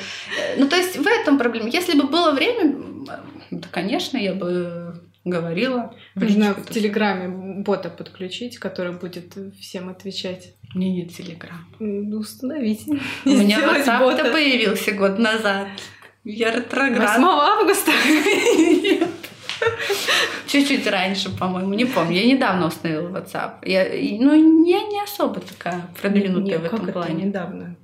[0.57, 1.69] Ну, то есть в этом проблема.
[1.69, 2.75] Если бы было время,
[3.51, 5.95] да, конечно, я бы говорила.
[6.15, 10.55] Нужно в Телеграме бота подключить, который будет всем отвечать.
[10.75, 11.67] Меня нет Телеграм.
[12.19, 12.87] Установить.
[13.25, 15.69] У меня WhatsApp появился год назад.
[16.31, 17.17] Я ретроград.
[17.17, 17.91] 8 августа?
[20.47, 22.17] Чуть-чуть раньше, по-моему, не помню.
[22.17, 23.65] Я недавно установила WhatsApp.
[23.65, 23.85] Я,
[24.23, 27.15] ну, я не особо такая продвинутая Нет, в этом как плане.
[27.15, 27.77] Это недавно?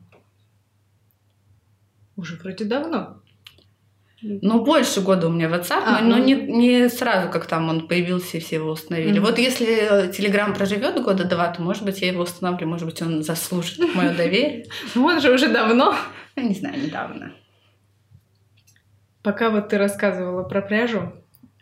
[2.16, 3.22] Уже вроде давно.
[4.20, 6.24] Ну, больше года у меня WhatsApp, а, но, ну...
[6.24, 9.20] не, не сразу, как там он появился и все его установили.
[9.20, 9.24] Mm-hmm.
[9.24, 13.22] Вот если Telegram проживет года два, то, может быть, я его установлю, может быть, он
[13.22, 14.66] заслужит мое доверие.
[14.94, 15.96] Ну, он же уже давно.
[16.36, 17.32] Я не знаю, недавно.
[19.24, 21.14] Пока вот ты рассказывала про пряжу,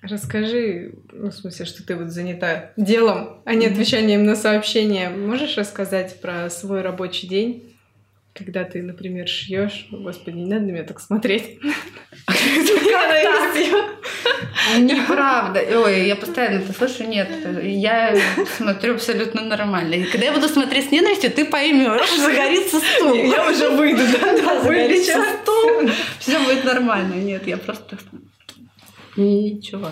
[0.03, 5.09] расскажи, ну, в смысле, что ты вот занята делом, а не отвечанием на сообщения.
[5.11, 7.77] Можешь рассказать про свой рабочий день?
[8.35, 11.61] Когда ты, например, шьешь, господи, не надо на меня так смотреть.
[14.79, 15.61] Неправда.
[15.85, 17.05] Ой, я постоянно это слышу.
[17.05, 17.29] Нет,
[17.63, 18.17] я
[18.57, 19.95] смотрю абсолютно нормально.
[19.95, 23.15] И когда я буду смотреть с ненавистью, ты поймешь, загорится стул.
[23.15, 24.37] Я уже выйду, да?
[24.37, 25.91] Да, загорится стул.
[26.19, 27.15] Все будет нормально.
[27.15, 27.99] Нет, я просто...
[29.17, 29.91] Ничего.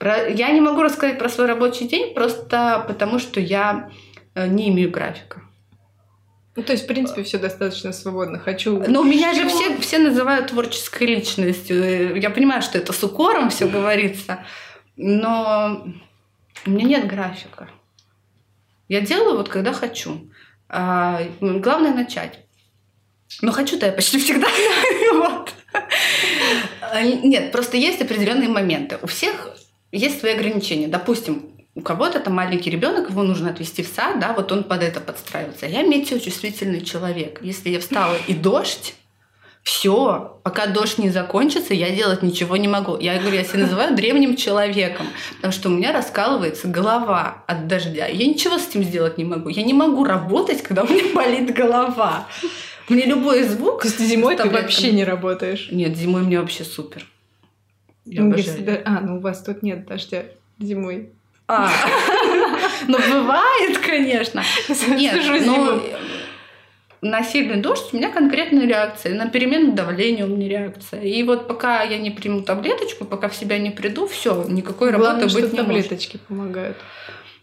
[0.00, 3.90] Я не могу рассказать про свой рабочий день, просто потому что я
[4.34, 5.43] э, не имею графика.
[6.56, 8.38] Ну, то есть, в принципе, все достаточно свободно.
[8.38, 8.82] Хочу.
[8.86, 12.16] Но меня же все, все называют творческой личностью.
[12.20, 14.44] Я понимаю, что это с укором все говорится,
[14.96, 15.84] но
[16.64, 17.68] у меня нет графика.
[18.88, 20.30] Я делаю вот когда хочу.
[20.68, 22.40] А, главное начать.
[23.42, 24.46] Но хочу-то я почти всегда.
[25.14, 25.52] вот.
[27.24, 28.98] Нет, просто есть определенные моменты.
[29.02, 29.56] У всех
[29.90, 30.86] есть свои ограничения.
[30.86, 34.82] Допустим, у кого-то там маленький ребенок, его нужно отвезти в сад, да, вот он под
[34.82, 35.66] это подстраивается.
[35.66, 37.40] А я метеочувствительный человек.
[37.42, 38.94] Если я встала и дождь,
[39.64, 42.98] все, пока дождь не закончится, я делать ничего не могу.
[42.98, 45.06] Я говорю, я себя называю древним человеком,
[45.36, 48.06] потому что у меня раскалывается голова от дождя.
[48.06, 49.48] Я ничего с этим сделать не могу.
[49.48, 52.28] Я не могу работать, когда у меня болит голова.
[52.90, 53.82] Мне любой звук...
[53.82, 55.68] То есть зимой ты вообще не работаешь?
[55.72, 57.06] Нет, зимой мне вообще супер.
[58.04, 60.24] Я ну, Если, а, ну у вас тут нет дождя
[60.58, 61.13] зимой.
[61.46, 61.70] А,
[62.88, 64.42] ну бывает, конечно.
[64.88, 65.82] Нет, ну
[67.04, 71.02] на сильный дождь у меня конкретная реакция, на перемену давления у меня реакция.
[71.02, 75.28] И вот пока я не приму таблеточку, пока в себя не приду, все, никакой Главное,
[75.28, 76.26] работы быть не таблеточки может.
[76.26, 76.76] помогают.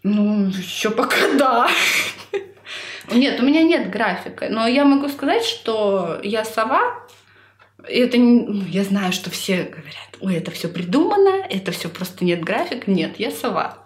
[0.03, 1.69] Ну, еще пока да.
[3.11, 7.05] Нет, у меня нет графика, но я могу сказать, что я сова,
[7.87, 12.43] это ну, я знаю, что все говорят, ой, это все придумано, это все просто нет
[12.43, 12.87] график.
[12.87, 13.80] Нет, я сова.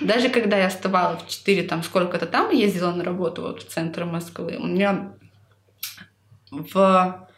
[0.00, 4.04] Даже когда я вставала в 4, там сколько-то там, ездила на работу вот в центр
[4.04, 5.12] Москвы, у меня
[6.50, 7.28] в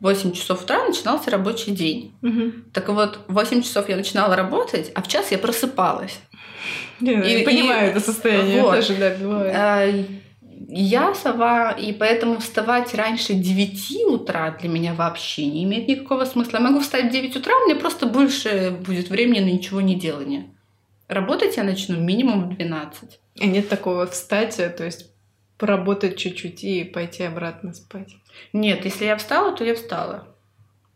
[0.00, 2.14] 8 часов утра начинался рабочий день.
[2.22, 2.52] Угу.
[2.72, 6.20] Так вот, в 8 часов я начинала работать, а в час я просыпалась.
[7.00, 8.76] Я и, понимаю и, это состояние, вот.
[8.76, 9.54] тоже, да, бывает.
[9.56, 9.86] А,
[10.70, 16.58] я сова, и поэтому вставать раньше 9 утра для меня вообще не имеет никакого смысла.
[16.58, 19.94] Я могу встать в 9 утра, у меня просто больше будет времени на ничего не
[19.94, 20.46] делание.
[21.08, 23.20] Работать я начну минимум в 12.
[23.40, 25.10] А нет такого встать, то есть
[25.56, 28.16] поработать чуть-чуть и пойти обратно спать?
[28.52, 30.28] Нет, если я встала, то я встала.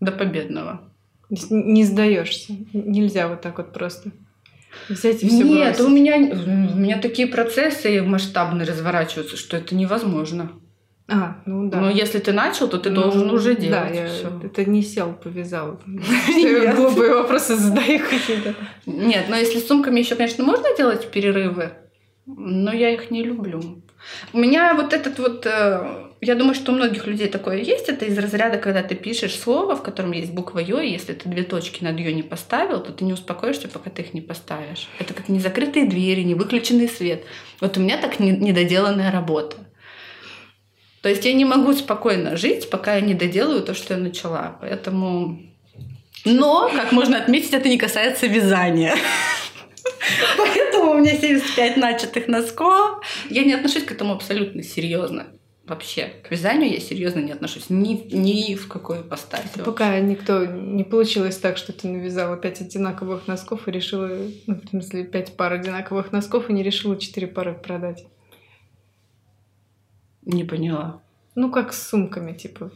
[0.00, 0.82] До победного.
[1.30, 2.54] Не сдаешься.
[2.72, 4.12] Нельзя вот так вот просто.
[4.88, 5.80] Взять и все Нет, бросить.
[5.80, 10.52] у меня, у меня такие процессы масштабные разворачиваются, что это невозможно.
[11.12, 11.80] А, ну да.
[11.80, 13.92] Но если ты начал, то ты ну, должен уже делать.
[13.92, 14.08] Да, я,
[14.42, 15.78] это не сел, повязал.
[15.86, 18.54] Глупые вопросы задаю какие-то.
[18.86, 21.72] Нет, но если с сумками еще, конечно, можно делать перерывы,
[22.24, 23.82] но я их не люблю.
[24.32, 28.06] У меня вот этот вот, э, я думаю, что у многих людей такое есть, это
[28.06, 31.42] из разряда, когда ты пишешь слово, в котором есть буква Ё, и если ты две
[31.42, 34.88] точки над Ё не поставил, то ты не успокоишься, пока ты их не поставишь.
[34.98, 37.24] Это как незакрытые двери, не выключенный свет.
[37.60, 39.56] Вот у меня так недоделанная работа.
[41.02, 44.56] То есть я не могу спокойно жить, пока я не доделаю то, что я начала.
[44.60, 45.42] Поэтому...
[46.24, 48.94] Но, как можно отметить, это не касается вязания.
[50.38, 53.04] Поэтому у меня 75 начатых носков.
[53.28, 55.26] Я не отношусь к этому абсолютно серьезно.
[55.66, 59.62] Вообще, к вязанию я серьезно не отношусь ни, ни в какой ипостаси.
[59.64, 64.10] Пока никто не получилось так, что ты навязала пять одинаковых носков и решила,
[64.46, 68.04] ну, в смысле, пять пар одинаковых носков и не решила четыре пары продать.
[70.24, 71.02] Не поняла.
[71.34, 72.70] Ну, как с сумками, типа.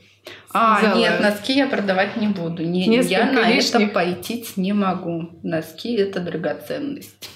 [0.53, 0.99] А, Сказала.
[0.99, 2.65] нет, носки я продавать не буду.
[2.65, 3.75] Не, я на лишних.
[3.83, 5.31] это пойти не могу.
[5.43, 7.31] Носки— это драгоценность.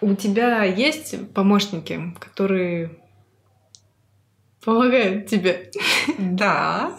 [0.00, 2.98] У тебя есть помощники, которые
[4.64, 5.70] помогают тебе?
[6.18, 6.96] Да.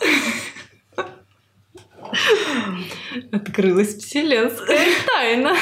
[3.31, 5.55] Открылась вселенская тайна.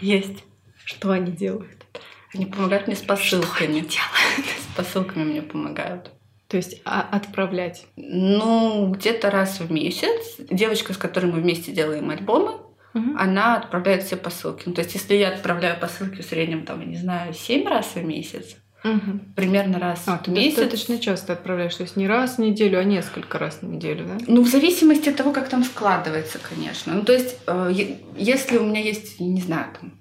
[0.00, 0.44] Есть.
[0.84, 1.86] Что они делают?
[2.34, 3.46] Они помогают мне с посылками.
[3.48, 4.57] Что они делают?
[4.78, 6.12] Посылками мне помогают.
[6.46, 7.86] То есть а отправлять?
[7.96, 10.36] Ну, где-то раз в месяц.
[10.50, 12.52] Девочка, с которой мы вместе делаем альбомы,
[12.94, 13.16] угу.
[13.18, 14.62] она отправляет все посылки.
[14.66, 17.96] Ну, то есть, если я отправляю посылки в среднем, там, я не знаю, семь раз
[17.96, 19.18] в месяц, угу.
[19.34, 20.56] примерно раз а, в месяц.
[20.56, 24.18] достаточно часто отправляешь, то есть не раз в неделю, а несколько раз в неделю, да?
[24.28, 26.94] Ну, в зависимости от того, как там складывается, конечно.
[26.94, 27.72] Ну, то есть, э,
[28.16, 29.98] если у меня есть, не знаю, там,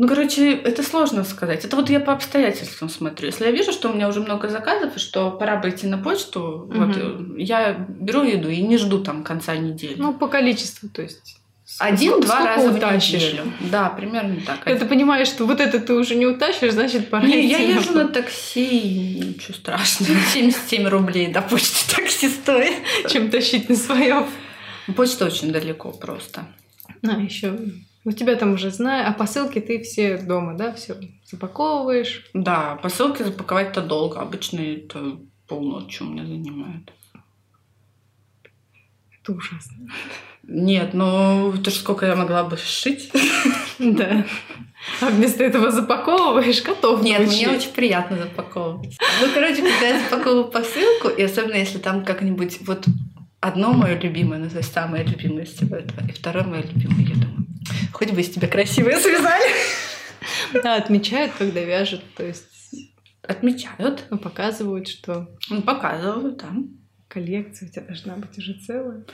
[0.00, 1.66] Ну, короче, это сложно сказать.
[1.66, 3.26] Это вот я по обстоятельствам смотрю.
[3.26, 5.98] Если я вижу, что у меня уже много заказов, и что пора бы идти на
[5.98, 6.72] почту, угу.
[6.72, 6.96] вот,
[7.36, 9.96] я беру еду и не жду там конца недели.
[9.98, 11.36] Ну, по количеству, то есть.
[11.78, 13.10] Один-два раза утащишь?
[13.10, 13.52] в неделю.
[13.70, 14.64] Да, примерно так.
[14.64, 18.08] Ты понимаешь, что вот это ты уже не утащишь, значит, пора Не, я езжу на
[18.08, 20.18] такси, ничего страшного.
[20.32, 22.72] 77 рублей до почты такси стоит.
[23.10, 24.26] Чем тащить на своем.
[24.96, 26.46] Почта очень далеко просто.
[27.02, 27.54] А, еще
[28.04, 32.24] у тебя там уже знаю, а посылки ты все дома, да, все запаковываешь?
[32.32, 34.20] Да, посылки запаковать-то долго.
[34.20, 36.92] Обычно это полночи у меня занимает.
[39.20, 39.88] Это ужасно.
[40.42, 43.12] Нет, ну ты же сколько я могла бы сшить.
[43.78, 44.26] Да.
[45.00, 47.02] А вместо этого запаковываешь котов.
[47.02, 48.98] Нет, мне очень приятно запаковывать.
[49.22, 52.84] Ну, короче, когда я запаковываю посылку, и особенно если там как-нибудь вот
[53.40, 57.06] одно мое любимое, ну, то есть самое любимое из всего этого, и второе мое любимое,
[57.06, 57.39] я думаю,
[57.92, 59.50] хоть бы из тебя красивые связали.
[60.62, 62.44] Да, отмечают, когда вяжут, то есть...
[63.22, 64.04] Отмечают.
[64.10, 65.28] Ну, показывают, что...
[65.48, 66.50] Ну, показывают, да.
[67.08, 69.04] Коллекция у тебя должна быть уже целая.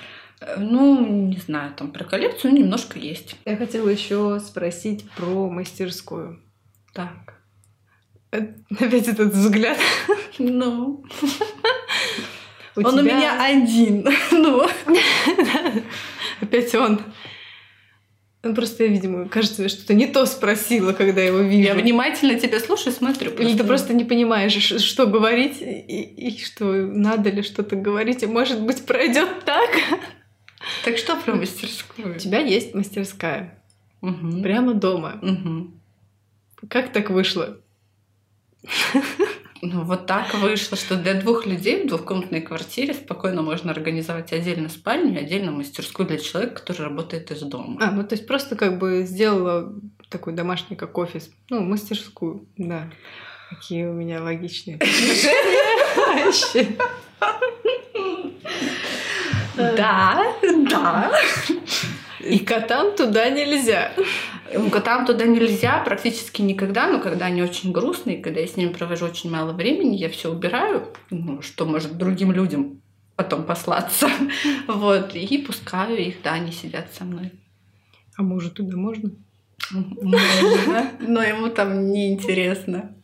[0.40, 3.36] Э, ну, не знаю, там про коллекцию немножко есть.
[3.44, 6.40] Я хотела еще спросить про мастерскую.
[6.92, 7.34] Так.
[8.32, 9.78] Э, опять этот взгляд.
[10.38, 11.04] Ну.
[12.76, 14.06] Он у меня один.
[14.30, 14.66] ну.
[16.40, 17.00] Опять он.
[18.46, 21.68] Ну, просто я, видимо, кажется, я что-то не то спросила, когда его вижу.
[21.68, 23.30] Я внимательно тебя слушаю, смотрю.
[23.30, 23.42] Просто.
[23.42, 28.26] Или ты просто не понимаешь, что говорить и, и что надо ли что-то говорить, и
[28.26, 29.70] может быть пройдет так.
[30.84, 32.16] Так что про мастерскую?
[32.16, 33.62] У тебя есть мастерская.
[34.02, 34.42] Угу.
[34.42, 35.18] Прямо дома.
[35.22, 35.70] Угу.
[36.68, 37.58] Как так вышло?
[39.62, 44.68] Ну, вот так вышло, что для двух людей в двухкомнатной квартире спокойно можно организовать отдельно
[44.68, 47.78] спальню и отдельно мастерскую для человека, который работает из дома.
[47.80, 49.72] А, ну то есть просто как бы сделала
[50.08, 52.90] такой домашний как офис, ну, мастерскую, да.
[53.50, 54.78] Какие у меня логичные
[59.56, 60.22] Да,
[60.70, 61.12] да.
[62.20, 63.92] И котам туда нельзя.
[64.72, 69.06] Котам туда нельзя практически никогда, но когда они очень грустные, когда я с ними провожу
[69.06, 72.80] очень мало времени, я все убираю, ну, что может другим людям
[73.16, 74.08] потом послаться.
[74.66, 77.32] Вот, и пускаю их, да, они сидят со мной.
[78.16, 79.10] А мужу туда можно?
[79.72, 82.94] Можно, но ему там неинтересно.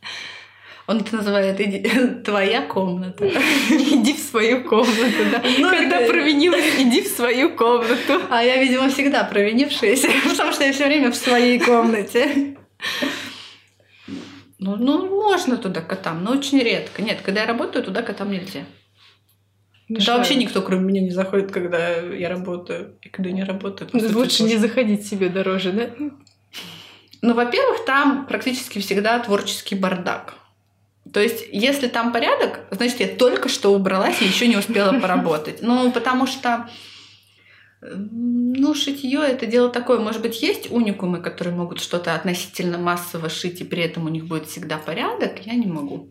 [0.86, 1.80] Он это называет иди,
[2.24, 3.26] твоя комната.
[3.70, 5.42] Иди в свою комнату, да.
[5.58, 6.12] Ну, Когда это...
[6.12, 8.20] провинилась, иди в свою комнату.
[8.30, 12.56] А я, видимо, всегда провинившаяся, потому что я все время в своей комнате.
[14.58, 17.02] Ну, ну, можно туда котам, но очень редко.
[17.02, 18.60] Нет, когда я работаю, туда котам нельзя.
[19.88, 20.06] Мешают.
[20.06, 22.96] Да вообще никто, кроме меня, не заходит, когда я работаю.
[23.02, 23.90] И когда не работаю.
[23.92, 25.90] Лучше не заходить себе дороже, да?
[27.22, 30.34] Ну, во-первых, там практически всегда творческий бардак.
[31.12, 35.60] То есть, если там порядок, значит, я только что убралась и еще не успела поработать.
[35.60, 36.68] Ну, потому что
[37.82, 39.98] ну, шитье это дело такое.
[39.98, 44.26] Может быть, есть уникумы, которые могут что-то относительно массово шить, и при этом у них
[44.26, 45.44] будет всегда порядок.
[45.44, 46.08] Я не могу.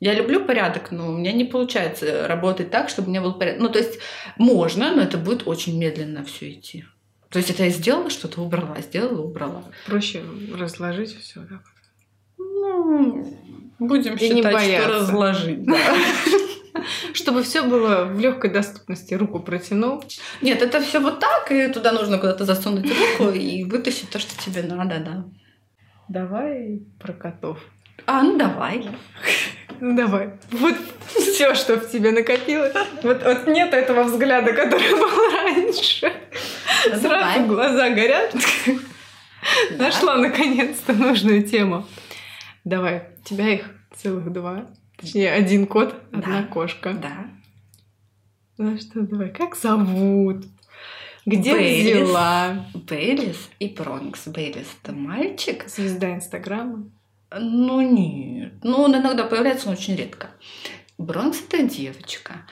[0.00, 3.62] Я люблю порядок, но у меня не получается работать так, чтобы у меня был порядок.
[3.62, 3.98] Ну, то есть
[4.36, 6.84] можно, но это будет очень медленно все идти.
[7.30, 9.64] То есть это я сделала что-то, убрала, сделала, убрала.
[9.86, 10.22] Проще
[10.54, 11.62] разложить все, да?
[12.36, 13.24] Ну,
[13.78, 14.88] Будем и считать, не бояться.
[14.88, 15.64] что разложить.
[15.64, 15.78] Да.
[17.12, 20.04] Чтобы все было в легкой доступности, руку протянул.
[20.42, 24.36] Нет, это все вот так, и туда нужно куда-то засунуть руку и вытащить то, что
[24.44, 25.24] тебе надо, да.
[26.08, 27.58] Давай про котов.
[28.06, 28.88] А, ну давай.
[29.80, 30.30] Ну давай.
[30.50, 30.74] Вот
[31.06, 32.74] все, что в тебе накопилось.
[33.02, 36.12] Вот, вот нет этого взгляда, который был раньше.
[36.86, 37.46] Ну, Сразу давай.
[37.46, 38.34] глаза горят.
[39.70, 39.86] Да.
[39.86, 41.86] Нашла наконец-то нужную тему.
[42.64, 43.13] Давай.
[43.24, 44.66] У тебя их целых два.
[44.98, 46.46] Точнее, один кот, одна да.
[46.46, 46.92] кошка.
[46.92, 47.30] Да.
[48.58, 50.44] Ну что, давай, как зовут?
[51.24, 52.66] Где Бейлис, взяла?
[52.74, 54.28] Бейлис и Бронкс.
[54.28, 55.66] Бейлис— это мальчик.
[55.66, 56.84] Звезда Инстаграма.
[57.34, 58.52] Ну, нет.
[58.62, 60.28] Ну, он иногда появляется, но очень редко.
[60.98, 62.42] Бронкс— это девочка.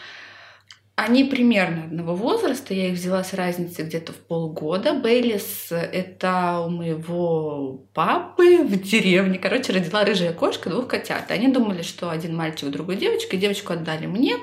[1.05, 4.95] Они примерно одного возраста, я их взяла с разницей где-то в полгода.
[4.95, 9.39] Бейлис— это у моего папы в деревне.
[9.39, 11.31] Короче, родила рыжая кошка, двух котят.
[11.31, 13.37] Они думали, что один мальчик, другой девочка.
[13.37, 14.37] Девочку отдали мне,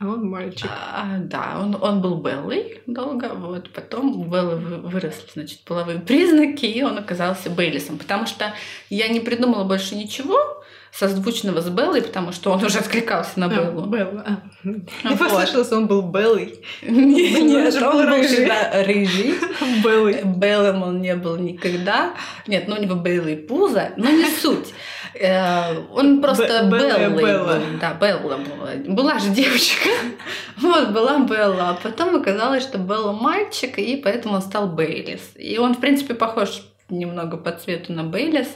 [0.00, 0.68] а он мальчик.
[0.70, 3.70] А, да, он, он был Беллой долго, вот.
[3.72, 7.96] Потом у Беллы выросли, значит, половые признаки, и он оказался Бейлисом.
[7.96, 8.54] Потому что
[8.90, 10.59] я не придумала больше ничего
[10.92, 13.82] созвучного с Беллой, потому что он уже откликался на Беллу.
[13.82, 14.24] А, Белла.
[14.26, 15.08] А.
[15.08, 16.58] Я послышалась, он был Беллой.
[16.82, 19.34] Нет, он был всегда рыжий.
[19.84, 20.22] Беллой.
[20.24, 22.14] Беллом он не был никогда.
[22.46, 24.74] Нет, ну у него Беллы пузо, но не суть.
[25.14, 26.64] Э, он просто.
[26.64, 27.60] Белла.
[27.80, 28.70] Да, Белла была.
[28.86, 29.88] Была же девочка.
[30.56, 31.70] Вот, была Белла.
[31.70, 35.32] А потом оказалось, что Белла мальчик, и поэтому он стал Бейлис.
[35.36, 38.48] И он, в принципе, похож немного по цвету на Бейлис.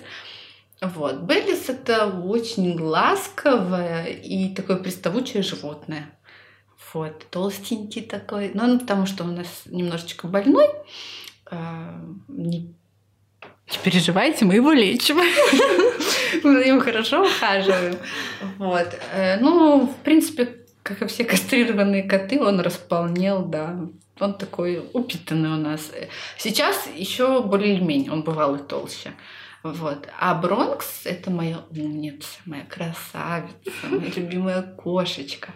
[0.84, 1.22] Вот.
[1.22, 6.10] Бейлис— это очень ласковое и такое приставучее животное.
[6.92, 7.26] Вот.
[7.30, 8.50] Толстенький такой.
[8.54, 10.68] Но ну, потому что у нас немножечко больной.
[11.50, 12.74] Э, не
[13.70, 15.16] не переживайте, мы его лечим.
[16.42, 17.96] Мы за ним хорошо ухаживаем.
[18.58, 18.88] Вот.
[19.12, 23.80] Э, ну, в принципе, как и все кастрированные коты, он располнел, да.
[24.20, 25.90] Он такой упитанный у нас.
[26.36, 29.12] Сейчас еще более-менее, он бывал и толще.
[29.64, 30.08] Вот.
[30.20, 35.52] А Бронкс— это моя умница, моя красавица, моя любимая кошечка.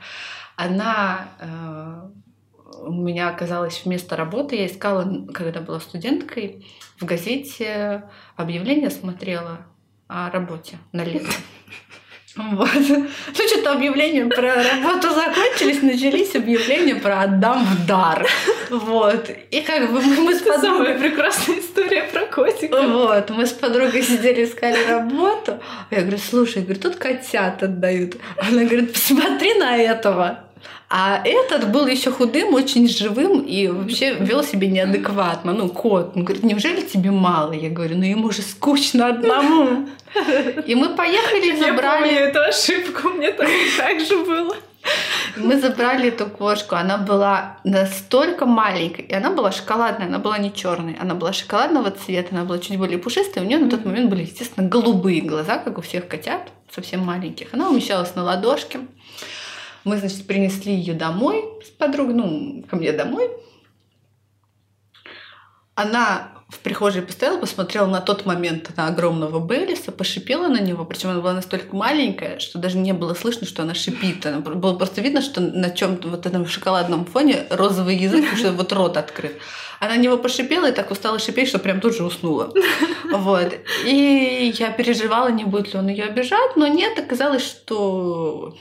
[0.57, 2.09] Она э,
[2.81, 4.57] у меня оказалась вместо работы.
[4.57, 6.67] Я искала, когда была студенткой,
[6.99, 9.67] в газете объявление смотрела
[10.07, 11.31] о работе на лето.
[12.53, 12.69] Вот.
[12.89, 13.07] Ну,
[13.49, 18.27] что-то объявления про работу закончились, начались объявления про «отдам в дар».
[18.71, 19.31] Вот.
[19.51, 20.61] И как бы мы, мы с подругой...
[20.61, 22.83] Самая прекрасная история про котика.
[22.83, 23.31] Вот.
[23.31, 25.61] Мы с подругой сидели, искали работу.
[25.91, 28.17] Я говорю, слушай, я говорю, тут котят отдают.
[28.37, 30.48] Она говорит, посмотри на этого.
[30.91, 35.53] А этот был еще худым, очень живым и вообще вел себя неадекватно.
[35.53, 36.13] Ну, кот.
[36.15, 37.53] Он говорит, неужели тебе мало?
[37.53, 39.87] Я говорю, ну ему же скучно одному.
[40.67, 42.15] И мы поехали, забрали...
[42.15, 44.57] Я помню эту ошибку, мне так же было.
[45.37, 50.53] Мы забрали эту кошку, она была настолько маленькой, и она была шоколадная, она была не
[50.53, 54.09] черная, она была шоколадного цвета, она была чуть более пушистая, у нее на тот момент
[54.09, 57.49] были, естественно, голубые глаза, как у всех котят, совсем маленьких.
[57.53, 58.81] Она умещалась на ладошке.
[59.89, 63.31] Мы, значит, принесли ее домой с подругой, ну, ко мне домой.
[65.75, 71.11] Она в прихожей постояла, посмотрела на тот момент на огромного Беллиса, пошипела на него, причем
[71.11, 74.27] она была настолько маленькая, что даже не было слышно, что она шипит.
[74.27, 78.53] Она, было просто видно, что на чем-то вот этом шоколадном фоне розовый язык, потому что
[78.53, 79.39] вот рот открыт.
[79.81, 82.53] Она на него пошипела и так устала шипеть, что прям тут же уснула.
[83.11, 83.55] Вот.
[83.87, 88.55] И я переживала, не будет ли он ее обижать, но нет, оказалось, что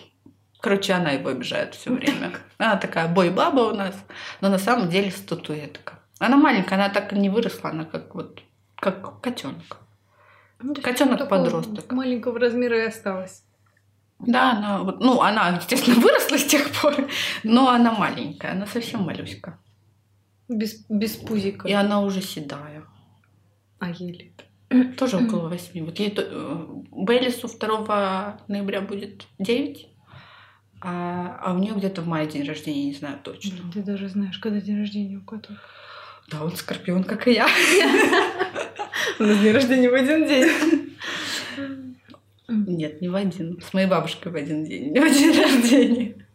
[0.68, 2.34] Короче, она его обижает все время.
[2.58, 3.96] Она такая бой-баба у нас,
[4.42, 6.00] но на самом деле статуэтка.
[6.20, 8.42] Она маленькая, она так и не выросла, она как вот
[8.76, 9.78] как котенок.
[10.62, 11.90] Ну, котенок подросток.
[11.94, 13.46] Маленького размера и осталась.
[14.20, 16.96] Да, она вот, ну, она, естественно, выросла с тех пор,
[17.44, 19.58] но она маленькая, она совсем малюська.
[20.50, 21.66] Без, без пузика.
[21.66, 22.84] И она уже седая.
[23.80, 24.34] А еле.
[24.98, 25.82] Тоже около восьми.
[25.82, 29.94] Вот ей э, Бейлису 2 ноября будет 9.
[30.80, 33.58] А, а у нее где-то в мае день рождения, не знаю точно.
[33.74, 35.58] Ты даже знаешь, когда день рождения у кота.
[36.30, 37.48] Да, он скорпион, как и я.
[39.20, 40.96] У нас день рождения в один день.
[42.48, 43.60] Нет, не в один.
[43.62, 44.92] С моей бабушкой в один день.
[44.92, 46.26] Не в день рождения.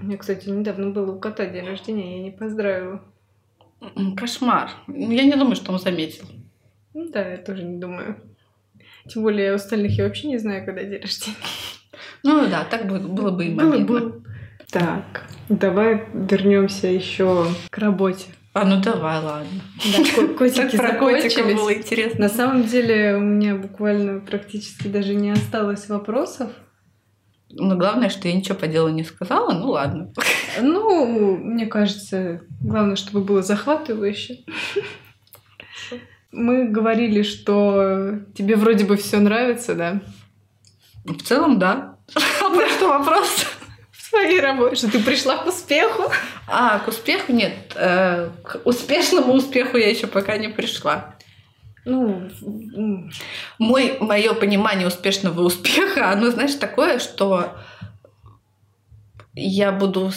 [0.00, 3.02] У меня, кстати, недавно был у кота день рождения, я не поздравила.
[4.16, 4.70] Кошмар.
[4.88, 6.26] Я не думаю, что он заметил.
[6.92, 8.20] Ну да, я тоже не думаю.
[9.08, 11.36] Тем более у остальных я вообще не знаю, когда день рождения.
[12.22, 13.84] Ну да, так было, бы и моментно.
[13.86, 14.22] Было, было.
[14.70, 18.26] Так, давай вернемся еще к работе.
[18.52, 19.60] А ну давай, ладно.
[19.76, 22.20] Да, котики про котика было интересно.
[22.20, 26.50] На самом деле у меня буквально практически даже не осталось вопросов.
[27.52, 30.12] Но главное, что я ничего по делу не сказала, ну ладно.
[30.60, 34.40] Ну, мне кажется, главное, чтобы было захватывающе.
[36.32, 40.00] Мы говорили, что тебе вроде бы все нравится, да?
[41.04, 41.89] В целом, да.
[42.14, 43.46] А что вопрос?
[43.90, 44.76] В своей работе.
[44.76, 46.10] Что ты пришла к успеху?
[46.46, 47.54] А, к успеху нет.
[47.76, 51.14] Э, к успешному успеху я еще пока не пришла.
[51.84, 52.28] Ну,
[53.58, 57.56] мой, мое понимание успешного успеха, оно, знаешь, такое, что
[59.34, 60.12] я буду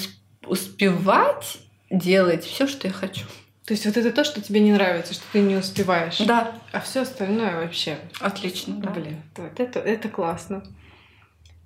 [0.46, 1.58] успевать
[1.90, 3.26] делать все, что я хочу.
[3.66, 6.18] То есть вот это то, что тебе не нравится, что ты не успеваешь.
[6.20, 6.52] Да.
[6.74, 7.98] А все остальное вообще.
[8.20, 8.90] Отлично, да.
[8.90, 10.64] Блин, вот это, это классно.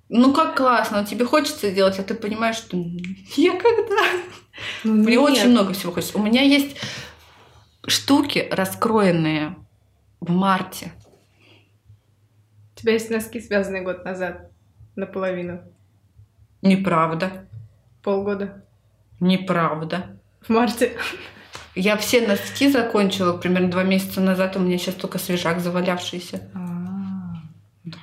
[0.08, 2.76] Ну как классно, тебе хочется делать, а ты понимаешь, что
[3.36, 4.02] я когда?
[4.84, 5.20] Ну, Мне нет.
[5.20, 6.18] очень много всего хочется.
[6.18, 6.76] У меня есть
[7.86, 9.56] штуки раскроенные
[10.20, 10.92] в марте.
[12.74, 14.50] У тебя есть носки, связанные год назад,
[14.96, 15.60] наполовину.
[16.62, 17.48] Неправда.
[18.02, 18.64] Полгода.
[19.20, 20.18] Неправда.
[20.40, 20.96] В марте.
[21.74, 26.50] Я все носки закончила примерно два месяца назад, у меня сейчас только свежак завалявшийся.
[26.54, 27.36] А,
[27.84, 27.98] да.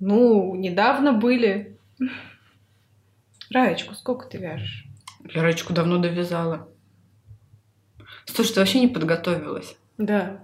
[0.00, 1.78] Ну, недавно были.
[3.50, 4.86] Раечку сколько ты вяжешь?
[5.32, 6.68] Я Раечку давно довязала.
[8.26, 9.76] Слушай, ты вообще не подготовилась.
[9.98, 10.40] Да.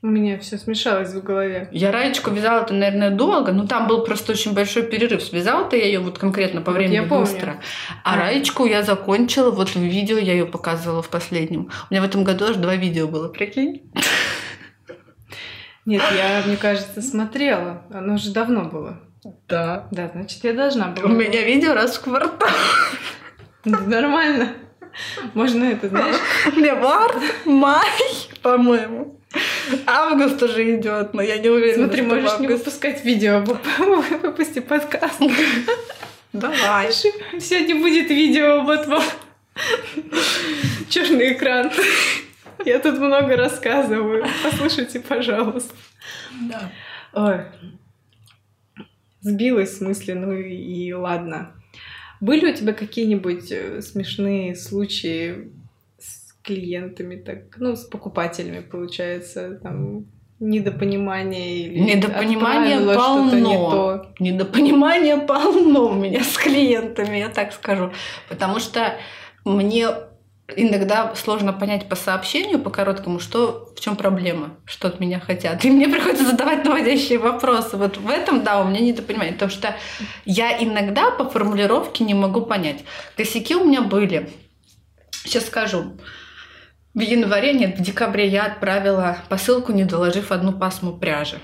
[0.00, 1.68] У меня все смешалось в голове.
[1.72, 5.20] Я Раечку вязала это, наверное, долго, но там был просто очень большой перерыв.
[5.20, 7.46] Связала-то я ее вот конкретно по времени я быстро.
[7.46, 7.60] Помню.
[8.04, 11.70] А, а Раечку я закончила, вот в видео я ее показывала в последнем.
[11.90, 13.90] У меня в этом году аж два видео было, прикинь?
[15.88, 17.82] Нет, я, мне кажется, смотрела.
[17.90, 19.00] Оно уже давно было.
[19.48, 19.88] Да.
[19.90, 21.06] Да, значит, я должна была.
[21.06, 22.50] У меня видео раз в квартал.
[23.64, 24.52] Нормально.
[25.32, 26.16] Можно это, знаешь?
[26.54, 27.16] Меня март,
[27.46, 27.88] май,
[28.42, 29.18] по-моему.
[29.86, 31.84] Август уже идет, но я не уверена.
[31.84, 32.40] Смотри, можешь август...
[32.40, 33.42] не выпускать видео,
[34.22, 35.22] выпусти подкаст.
[36.34, 36.92] Давай.
[36.92, 39.04] Сегодня будет видео, вот вам
[40.90, 41.70] черный экран.
[42.64, 44.24] Я тут много рассказываю.
[44.42, 45.74] Послушайте, пожалуйста.
[46.48, 46.70] Да.
[47.12, 47.44] Ой.
[49.20, 51.52] Сбилась в смысле, ну и ладно.
[52.20, 55.52] Были у тебя какие-нибудь э, смешные случаи
[56.42, 60.06] клиентами, так, ну, с покупателями, получается, там,
[60.40, 63.34] недопонимание или недопонимание полно.
[63.34, 64.12] Не то.
[64.18, 67.92] Недопонимание полно у меня с клиентами, я так скажу.
[68.28, 68.94] Потому что
[69.44, 69.88] мне
[70.56, 75.64] иногда сложно понять по сообщению, по короткому, что в чем проблема, что от меня хотят.
[75.64, 77.76] И мне приходится задавать наводящие вопросы.
[77.76, 79.34] Вот в этом, да, у меня недопонимание.
[79.34, 79.76] Потому что
[80.24, 82.84] я иногда по формулировке не могу понять.
[83.16, 84.30] Косяки у меня были.
[85.10, 85.98] Сейчас скажу.
[86.94, 91.38] В январе, нет, в декабре я отправила посылку, не доложив одну пасму пряжи.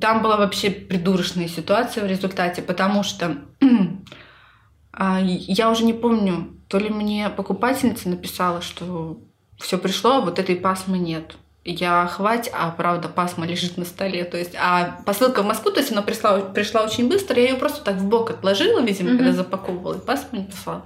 [0.00, 3.38] Там была вообще придурочная ситуация в результате, потому что
[4.92, 9.18] а, я уже не помню, то ли мне покупательница написала, что
[9.58, 11.36] все пришло, а вот этой пасмы нет.
[11.64, 14.24] Я хвать, а правда пасма лежит на столе.
[14.24, 17.56] То есть, а посылка в Москву, то есть она пришла, пришла очень быстро, я ее
[17.56, 19.16] просто так в бок отложила, видимо, mm-hmm.
[19.16, 20.84] когда запаковывала, и пасму не послала.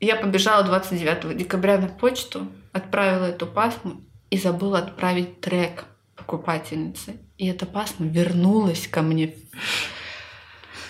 [0.00, 4.00] Я побежала 29 декабря на почту, отправила эту пасму
[4.30, 5.84] и забыла отправить трек
[6.16, 7.16] покупательнице.
[7.36, 9.34] И эта пасма вернулась ко мне.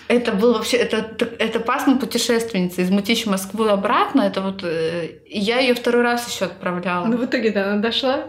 [0.09, 0.97] Это был вообще, это,
[1.39, 4.23] это пасма путешественницы из Мутищ в Москву обратно.
[4.23, 7.05] Это вот, э, я ее второй раз еще отправляла.
[7.05, 8.25] Ну, в итоге, да, она дошла?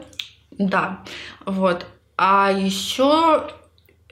[0.53, 1.01] Да,
[1.45, 1.87] вот.
[2.17, 3.51] А еще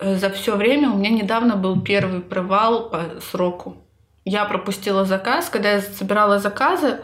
[0.01, 3.85] э, за все время у меня недавно был первый провал по сроку
[4.29, 7.01] я пропустила заказ, когда я собирала заказы,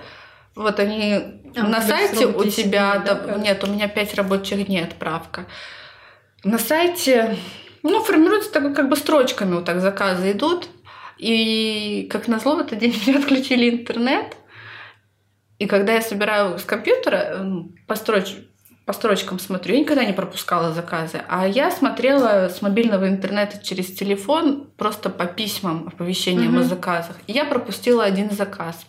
[0.55, 1.15] вот они
[1.57, 5.47] а, на сайте у тебя, дней, да, нет, у меня 5 рабочих дней отправка.
[6.45, 7.37] На сайте,
[7.91, 10.69] ну, формируется так, как бы строчками вот так заказы идут.
[11.19, 14.37] И как назло в этот день мне отключили интернет.
[15.59, 17.47] И когда я собираю с компьютера,
[17.87, 18.43] по строчке
[18.85, 19.75] по строчкам смотрю.
[19.75, 21.23] Я никогда не пропускала заказы.
[21.29, 26.61] А я смотрела с мобильного интернета через телефон просто по письмам, оповещениям mm-hmm.
[26.61, 27.17] о заказах.
[27.27, 28.85] И я пропустила один заказ.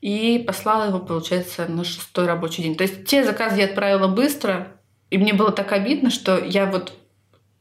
[0.00, 2.74] И послала его, получается, на шестой рабочий день.
[2.74, 6.92] То есть те заказы я отправила быстро, и мне было так обидно, что я вот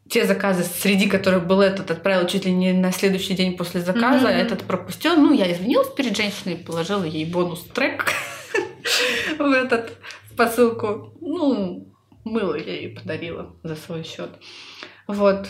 [0.10, 4.28] те заказы, среди которых был этот, отправила чуть ли не на следующий день после заказа,
[4.28, 4.42] mm-hmm.
[4.42, 5.16] этот пропустила.
[5.16, 8.06] Ну, я извинилась перед женщиной, положила ей бонус трек
[9.40, 9.98] в этот
[10.38, 11.14] посылку.
[11.22, 11.92] Ну,
[12.24, 14.30] мыло я ей подарила за свой счет.
[15.08, 15.48] Вот.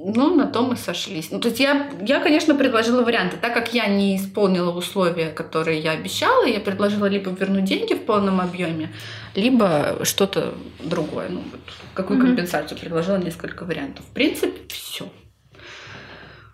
[0.00, 1.30] Ну, на том мы сошлись.
[1.32, 3.36] Ну, то есть я, я, конечно, предложила варианты.
[3.36, 8.04] Так как я не исполнила условия, которые я обещала, я предложила либо вернуть деньги в
[8.04, 8.92] полном объеме,
[9.34, 11.28] либо что-то другое.
[11.30, 11.60] Ну, вот,
[11.94, 12.26] какую mm-hmm.
[12.26, 14.04] компенсацию предложила несколько вариантов.
[14.04, 15.08] В принципе, все.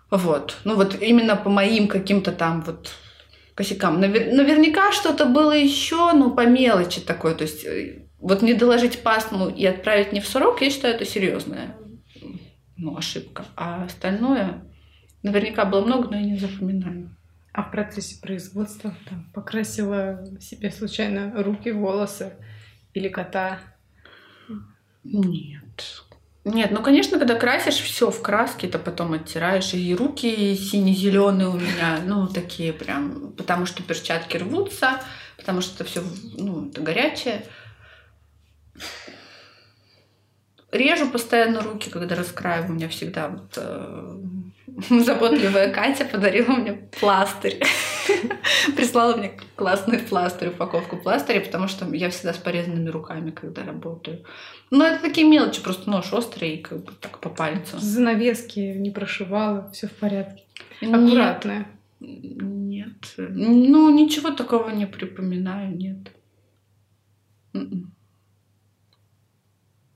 [0.09, 0.57] Вот.
[0.63, 2.89] Ну, вот именно по моим каким-то там вот
[3.53, 4.01] косякам.
[4.01, 7.35] Навер- наверняка что-то было еще, но по мелочи такой.
[7.35, 11.05] То есть э, Вот не доложить пасму и отправить не в срок, я считаю, это
[11.05, 11.75] серьезная
[12.77, 13.45] ну, ошибка.
[13.55, 14.63] А остальное
[15.23, 17.15] наверняка было много, но я не запоминаю.
[17.53, 22.33] А в процессе производства там, покрасила себе случайно руки, волосы
[22.93, 23.59] или кота?
[25.03, 26.03] Нет.
[26.43, 29.73] Нет, ну конечно, когда красишь все в краске, то потом оттираешь.
[29.73, 35.01] И руки сине-зеленые у меня, ну, такие прям, потому что перчатки рвутся,
[35.37, 36.03] потому что это все,
[36.37, 37.45] ну, это горячее.
[40.71, 42.71] Режу постоянно руки, когда раскраиваю.
[42.71, 44.17] У меня всегда вот э,
[44.89, 47.61] заботливая Катя подарила мне пластырь.
[48.75, 54.25] Прислала мне классный пластырь, упаковку пластыря, потому что я всегда с порезанными руками, когда работаю.
[54.71, 57.77] Но это такие мелочи, просто нож острый, как бы так по пальцу.
[57.79, 60.43] Занавески не прошивала, все в порядке.
[60.81, 61.67] Аккуратная.
[61.99, 63.13] Нет.
[63.17, 66.11] Ну, ничего такого не припоминаю, нет.
[67.53, 67.94] М-м.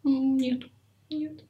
[0.09, 0.63] Нет.
[1.09, 1.41] Нет.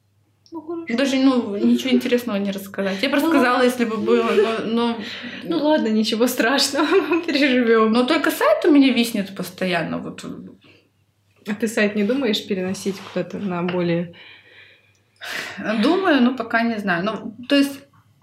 [0.52, 0.96] Ну, хорошо.
[0.96, 3.02] Даже, ну, ничего интересного не рассказать.
[3.02, 4.98] Я просто ну, сказала, если бы было, но, но...
[5.44, 7.92] Ну ладно, ничего страшного, переживем.
[7.92, 9.98] Но только сайт у меня виснет постоянно.
[9.98, 10.24] Вот.
[11.46, 14.14] А ты сайт не думаешь переносить куда-то на более...
[15.82, 17.04] Думаю, но пока не знаю.
[17.04, 17.80] Ну, то есть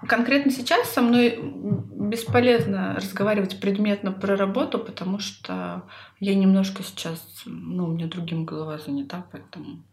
[0.08, 5.84] конкретно сейчас со мной бесполезно разговаривать предметно про работу, потому что
[6.20, 9.84] я немножко сейчас, ну, у меня другим голова занята, поэтому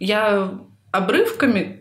[0.00, 0.58] я
[0.90, 1.80] обрывками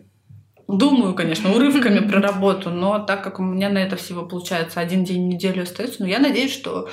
[0.67, 5.03] думаю, конечно, урывками про работу, но так как у меня на это всего получается один
[5.03, 6.89] день в неделю остается, но я надеюсь, что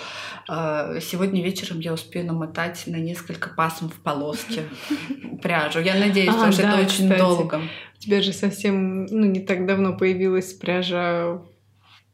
[0.49, 4.63] э, сегодня вечером я успею намотать на несколько пасм в полоске
[5.43, 5.81] пряжу.
[5.81, 7.61] Я надеюсь, а, что да, это очень долго.
[7.97, 11.43] У тебя же совсем, ну, не так давно появилась пряжа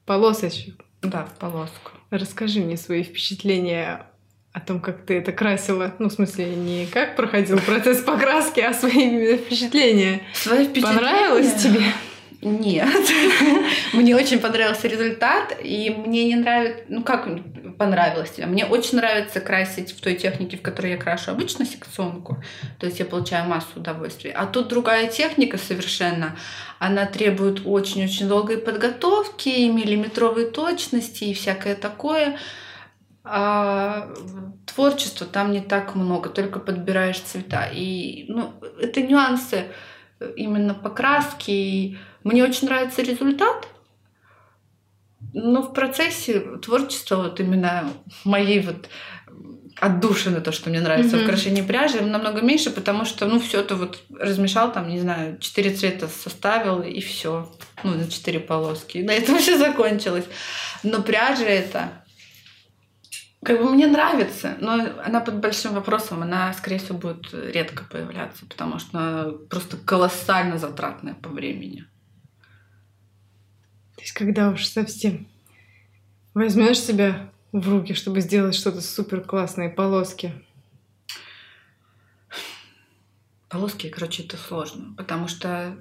[0.04, 0.84] полосочек.
[1.00, 1.92] Да, в полоску.
[2.10, 4.06] Расскажи мне свои впечатления
[4.52, 5.94] о том, как ты это красила.
[5.98, 10.20] Ну, в смысле, не как проходил процесс покраски, а свои впечатления.
[10.34, 10.98] Свои впечатления?
[10.98, 11.82] Понравилось тебе?
[12.42, 12.88] Нет.
[13.92, 16.82] мне очень понравился результат, и мне не нравится...
[16.88, 17.28] Ну, как
[17.78, 18.46] понравилось тебе?
[18.46, 22.42] Мне очень нравится красить в той технике, в которой я крашу обычно секционку.
[22.78, 24.32] То есть я получаю массу удовольствия.
[24.32, 26.36] А тут другая техника совершенно.
[26.78, 32.36] Она требует очень-очень долгой подготовки, миллиметровой точности и всякое такое.
[33.24, 34.12] А
[34.66, 37.68] творчества там не так много, только подбираешь цвета.
[37.72, 39.66] И ну, это нюансы
[40.36, 41.50] именно покраски.
[41.50, 43.68] И мне очень нравится результат,
[45.32, 47.88] но в процессе творчества, вот именно
[48.24, 48.88] моей вот
[49.80, 51.24] отдушины, то, что мне нравится mm-hmm.
[51.24, 55.70] украшение пряжи, намного меньше, потому что, ну, все это вот размешал, там, не знаю, четыре
[55.74, 57.50] цвета составил, и все.
[57.82, 58.98] Ну, на четыре полоски.
[58.98, 60.26] На этом все закончилось.
[60.82, 62.01] Но пряжа это
[63.44, 68.46] как бы мне нравится, но она под большим вопросом, она, скорее всего, будет редко появляться,
[68.46, 71.84] потому что она просто колоссально затратная по времени.
[73.96, 75.26] То есть, когда уж совсем
[76.34, 80.32] возьмешь себя в руки, чтобы сделать что-то супер классное, полоски.
[83.48, 85.76] Полоски, короче, это сложно, потому что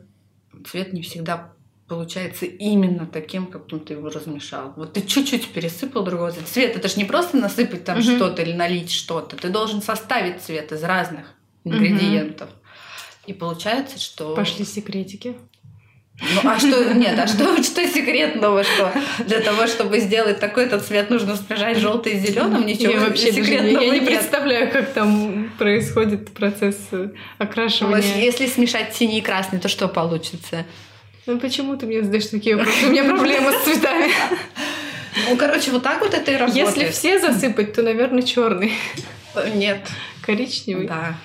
[0.65, 1.53] цвет не всегда
[1.91, 4.71] получается именно таким, каким ты его размешал.
[4.77, 6.47] Вот ты чуть-чуть пересыпал другого цвета.
[6.47, 8.03] Цвет это же не просто насыпать там угу.
[8.03, 9.35] что-то или налить что-то.
[9.35, 11.25] Ты должен составить цвет из разных
[11.65, 12.47] ингредиентов.
[12.47, 12.57] Угу.
[13.27, 14.33] И получается, что...
[14.35, 15.35] Пошли секретики.
[16.21, 18.93] Ну а что, нет, а что, что секретного, что
[19.25, 23.73] для того, чтобы сделать такой-то цвет, нужно смешать желтый с зеленым, ничего я вообще секретного
[23.73, 24.05] даже, Я не нет.
[24.05, 26.77] представляю, как там происходит процесс
[27.37, 28.15] окрашивания.
[28.15, 30.65] Ну, если смешать синий и красный, то что получится?
[31.27, 32.87] Ну почему ты мне задаешь такие вопросы?
[32.87, 34.11] У меня проблемы с цветами.
[35.29, 36.75] Ну, короче, вот так вот это и работает.
[36.75, 38.73] Если все засыпать, то, наверное, черный.
[39.53, 39.87] Нет.
[40.25, 40.87] Коричневый?
[40.87, 41.15] Да.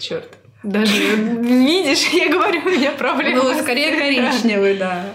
[0.00, 0.38] Черт.
[0.62, 3.42] Даже видишь, я говорю, у меня проблемы.
[3.42, 5.12] Ну, скорее коричневый, да.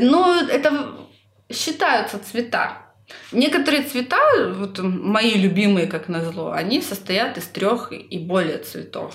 [0.00, 0.92] Но это
[1.52, 2.78] считаются цвета.
[3.32, 4.18] Некоторые цвета,
[4.54, 9.14] вот мои любимые, как назло, они состоят из трех и более цветов.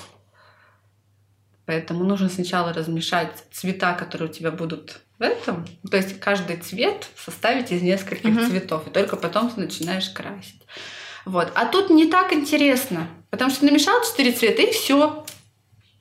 [1.71, 5.65] Поэтому нужно сначала размешать цвета, которые у тебя будут в этом.
[5.89, 8.49] То есть каждый цвет составить из нескольких uh-huh.
[8.49, 10.61] цветов, и только потом ты начинаешь красить.
[11.23, 11.49] Вот.
[11.55, 15.25] А тут не так интересно, потому что намешал четыре цвета и все.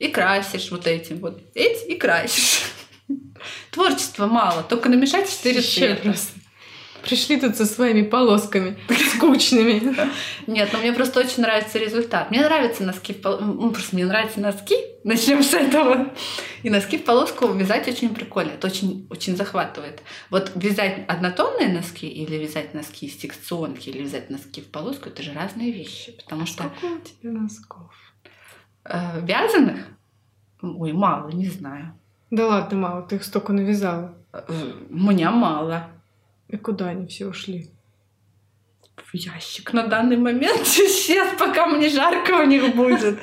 [0.01, 1.41] И красишь вот этим вот.
[1.55, 2.63] Эти и красишь.
[3.71, 6.03] Творчества мало, только намешать четыре цвета.
[6.03, 6.40] Просто.
[7.03, 8.79] Пришли тут со своими полосками
[9.15, 9.95] скучными.
[10.47, 12.31] Нет, но мне просто очень нравится результат.
[12.31, 13.17] Мне нравятся носки.
[13.23, 14.77] Ну, просто мне нравятся носки.
[15.03, 16.13] Начнем с этого.
[16.63, 18.51] И носки в полоску вязать очень прикольно.
[18.51, 20.03] Это очень, очень захватывает.
[20.29, 25.23] Вот вязать однотонные носки или вязать носки из секционки или вязать носки в полоску, это
[25.23, 26.13] же разные вещи.
[26.13, 26.65] Потому что...
[26.77, 27.95] Сколько у тебя носков?
[28.85, 29.87] Э, вязаных?
[30.63, 31.95] Ой, мало, не знаю.
[32.31, 34.15] Да ладно, мало, ты их столько навязала.
[34.33, 35.89] Э, меня мало.
[36.51, 37.71] И куда они все ушли?
[38.97, 40.61] В ящик на данный момент.
[40.67, 43.19] Сейчас, пока мне жарко у них будет.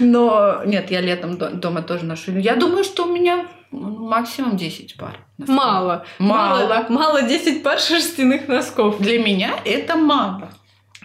[0.00, 2.36] Но нет, я летом дома тоже ношу.
[2.36, 5.18] Я думаю, что у меня ну, максимум 10 пар.
[5.38, 5.56] Носков.
[5.56, 6.06] Мало.
[6.18, 6.86] Мало.
[6.88, 9.00] Мало 10 пар шерстяных носков.
[9.00, 10.52] Для меня это мало.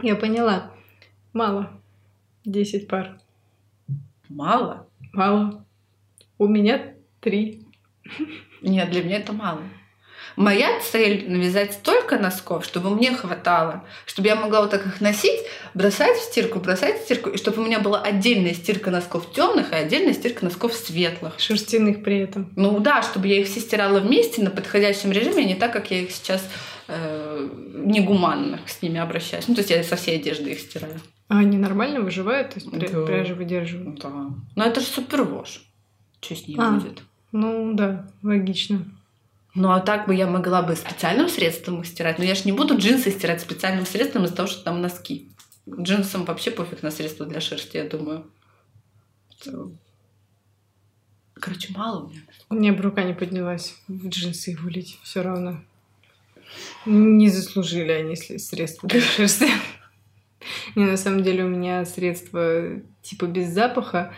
[0.01, 0.71] Я поняла.
[1.33, 1.71] Мало.
[2.43, 3.19] 10 пар.
[4.29, 4.87] Мало?
[5.13, 5.65] Мало.
[6.37, 7.65] У меня три.
[8.61, 9.61] Нет, для меня это мало.
[10.37, 15.39] Моя цель навязать столько носков, чтобы мне хватало, чтобы я могла вот так их носить,
[15.73, 19.71] бросать в стирку, бросать в стирку, и чтобы у меня была отдельная стирка носков темных
[19.71, 21.39] и отдельная стирка носков светлых.
[21.39, 22.53] Шерстяных при этом.
[22.55, 25.89] Ну да, чтобы я их все стирала вместе на подходящем режиме, а не так, как
[25.89, 26.47] я их сейчас
[26.87, 29.47] э, негуманно с ними обращаюсь.
[29.47, 30.99] Ну, то есть я со всей одежды их стираю.
[31.29, 32.51] А они нормально выживают?
[32.51, 33.05] То есть да.
[33.07, 33.99] пряжа выдерживают?
[34.01, 34.09] Да.
[34.55, 35.63] Ну это же супервош.
[36.21, 37.01] Что с ней а, будет?
[37.31, 38.85] Ну да, логично.
[39.59, 42.19] Ну а так бы я могла бы специальным средством их стирать.
[42.19, 45.31] Но я же не буду джинсы стирать специальным средством из-за того, что там носки.
[45.67, 48.29] Джинсам вообще пофиг на средства для шерсти, я думаю.
[51.33, 52.21] Короче, мало у меня.
[52.51, 54.99] У меня бы рука не поднялась в джинсы их вылить.
[55.01, 55.59] Все равно.
[56.85, 59.47] Не заслужили они средства для шерсти.
[60.75, 64.13] Не, на самом деле у меня средство типа без запаха,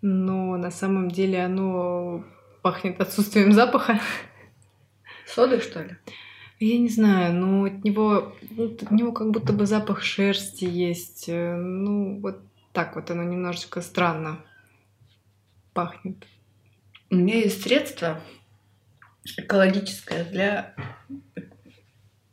[0.00, 2.24] но на самом деле оно
[2.62, 4.00] пахнет отсутствием запаха.
[5.28, 5.96] Содой, что ли?
[6.60, 11.28] Я не знаю, но от него, ну, от него как будто бы запах шерсти есть.
[11.28, 12.40] Э, ну, вот
[12.72, 14.40] так вот оно немножечко странно
[15.72, 16.26] пахнет.
[17.10, 18.20] У меня есть средство
[19.36, 20.74] экологическое для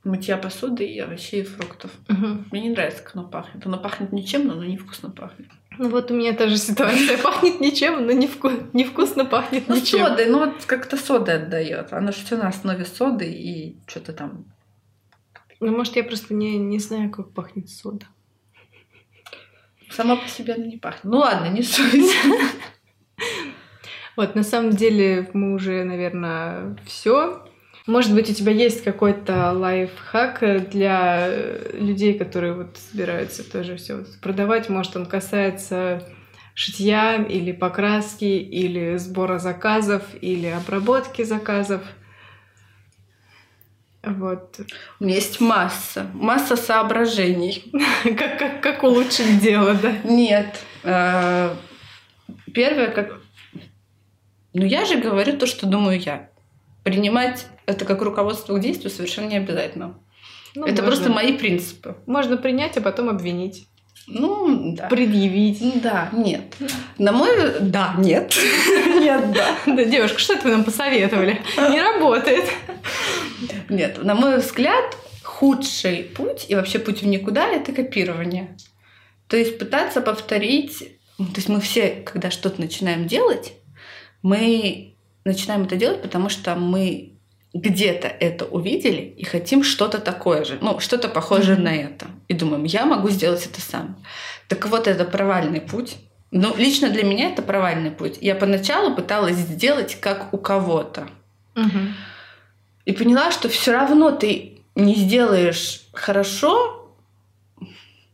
[0.03, 1.91] мытья посуды и овощей и фруктов.
[2.09, 2.45] Угу.
[2.51, 3.65] Мне не нравится, как оно пахнет.
[3.65, 5.47] Оно пахнет ничем, но оно невкусно пахнет.
[5.77, 7.17] Ну вот у меня та же ситуация.
[7.23, 8.49] Пахнет ничем, но невку...
[8.73, 10.05] невкусно пахнет ну, ничем.
[10.05, 11.91] Содой, ну вот как-то сода отдает.
[11.93, 14.45] Оно же все на основе соды и что-то там.
[15.59, 18.05] Ну, может, я просто не, не знаю, как пахнет сода.
[19.89, 21.03] Сама по себе она не пахнет.
[21.03, 22.11] Ну ладно, не суть.
[24.17, 27.45] Вот, на самом деле мы уже, наверное, все
[27.87, 31.27] может быть, у тебя есть какой-то лайфхак для
[31.73, 34.69] людей, которые вот собираются тоже все вот продавать.
[34.69, 36.03] Может, он касается
[36.55, 41.83] шитья или покраски, или сбора заказов, или обработки заказов.
[44.01, 44.59] Вот.
[44.99, 47.71] У меня есть масса, масса соображений.
[48.17, 49.93] как, как, как улучшить дело, да?
[50.03, 50.59] Нет.
[50.83, 51.55] Э,
[52.51, 53.19] первое, как...
[54.53, 56.29] Ну, я же говорю то, что думаю я.
[56.83, 59.99] Принимать это как руководство к действию совершенно не обязательно.
[60.55, 60.87] Ну, это можно.
[60.87, 61.97] просто мои принципы.
[62.05, 63.67] Можно принять, а потом обвинить.
[64.07, 64.87] Ну, да.
[64.87, 65.81] Предъявить.
[65.81, 66.55] Да, нет.
[66.97, 67.59] На мой...
[67.59, 68.35] Да, нет.
[68.99, 69.57] Нет, да.
[69.65, 71.41] Да, девушка, что это вы нам посоветовали?
[71.57, 72.45] Не работает.
[73.69, 78.55] Нет, на мой взгляд, худший путь и вообще путь в никуда— это копирование.
[79.27, 80.97] То есть пытаться повторить...
[81.17, 83.53] Ну, то есть мы все, когда что-то начинаем делать,
[84.21, 87.14] мы начинаем это делать, потому что мы
[87.55, 91.61] где-то это увидели и хотим что-то такое же, ну, что-то похожее mm-hmm.
[91.61, 92.07] на это.
[92.27, 94.03] И думаем, я могу сделать это сам.
[94.49, 95.95] Так вот, это провальный путь.
[96.31, 98.17] Ну, лично для меня это провальный путь.
[98.19, 101.07] Я поначалу пыталась сделать как у кого-то.
[101.55, 101.87] Mm-hmm.
[102.85, 106.91] И поняла, что все равно ты не сделаешь хорошо,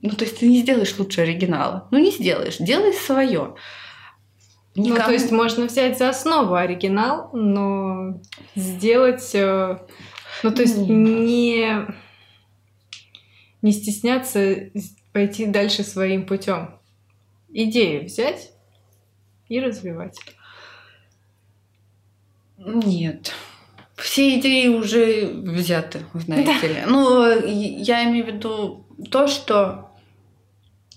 [0.02, 1.88] ну, то есть ты не сделаешь лучше оригинала.
[1.90, 2.58] Ну, не сделаешь.
[2.58, 3.56] Делай свое.
[4.76, 5.00] Никому...
[5.00, 8.22] Ну, то есть можно взять за основу оригинал, но
[8.56, 9.36] сделать...
[9.36, 9.80] Э,
[10.44, 11.86] ну, то есть не,
[13.62, 14.72] не стесняться
[15.12, 16.80] пойти дальше своим путем.
[17.50, 18.52] Идею взять
[19.50, 20.18] и развивать.
[22.58, 23.34] Нет.
[23.98, 26.68] Все идеи уже взяты, знаете да.
[26.68, 26.84] ли.
[26.88, 29.91] Ну, я имею в виду то, что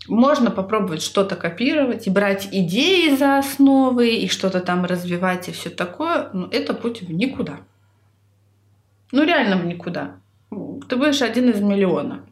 [0.09, 5.71] можно попробовать что-то копировать и брать идеи за основы и что-то там развивать и все
[5.71, 7.61] такое, но это путь в никуда.
[9.13, 10.17] Ну реально в никуда.
[10.51, 12.27] Ты будешь один из миллиона.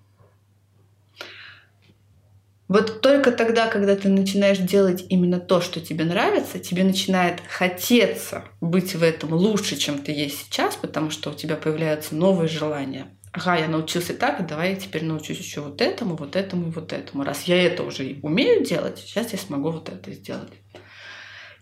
[2.68, 8.44] Вот только тогда, когда ты начинаешь делать именно то, что тебе нравится, тебе начинает хотеться
[8.62, 13.08] быть в этом лучше, чем ты есть сейчас, потому что у тебя появляются новые желания
[13.32, 16.92] ага, я научился так, давай я теперь научусь еще вот этому, вот этому и вот
[16.92, 17.24] этому.
[17.24, 20.52] Раз я это уже умею делать, сейчас я смогу вот это сделать.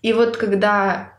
[0.03, 1.19] И вот когда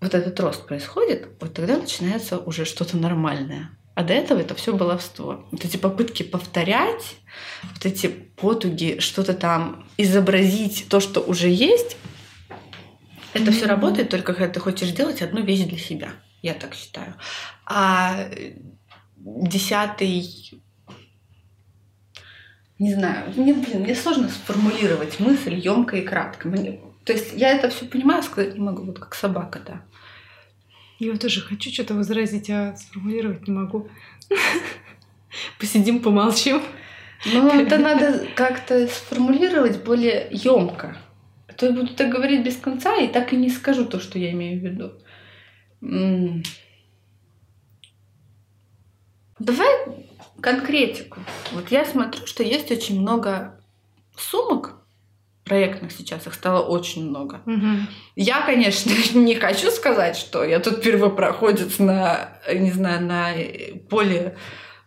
[0.00, 3.70] вот этот рост происходит, вот тогда начинается уже что-то нормальное.
[3.94, 5.48] А до этого это все баловство.
[5.50, 7.16] Вот эти попытки повторять,
[7.62, 11.96] вот эти потуги, что-то там изобразить, то, что уже есть,
[13.32, 16.10] это все работает только когда ты хочешь сделать одну вещь для себя.
[16.42, 17.14] Я так считаю.
[17.64, 18.28] А
[19.26, 20.22] десятый
[22.78, 26.48] не знаю, мне, блин, мне сложно сформулировать мысль емко и кратко.
[26.48, 29.82] Мне, то есть я это все понимаю, сказать не могу, вот как собака, да.
[30.98, 33.88] Я тоже хочу что-то возразить, а сформулировать не могу.
[35.58, 36.62] Посидим, помолчим.
[37.32, 40.98] Ну, это надо как-то сформулировать более емко.
[41.48, 44.18] А то я буду так говорить без конца и так и не скажу то, что
[44.18, 44.92] я имею в виду.
[49.38, 49.68] Давай
[50.40, 51.20] конкретику.
[51.52, 53.60] Вот я смотрю, что есть очень много
[54.16, 54.74] сумок
[55.44, 57.40] проектных сейчас, их стало очень много.
[57.46, 57.86] Угу.
[58.16, 63.32] Я, конечно, не хочу сказать, что я тут первопроходец на, не знаю, на
[63.88, 64.36] поле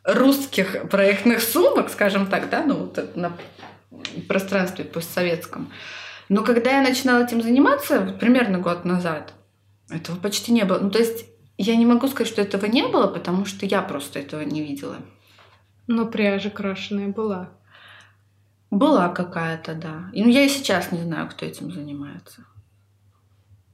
[0.04, 3.38] русских проектных сумок, скажем так, да, ну вот на
[4.28, 5.72] пространстве постсоветском.
[6.28, 9.34] Но когда я начинала этим заниматься, примерно год назад,
[9.90, 10.80] этого почти не было.
[10.80, 11.26] Ну, то есть
[11.64, 14.98] я не могу сказать, что этого не было, потому что я просто этого не видела.
[15.88, 17.50] Но пряжа крашеная была.
[18.72, 20.10] Была какая-то, да.
[20.14, 22.46] И, ну, я и сейчас не знаю, кто этим занимается.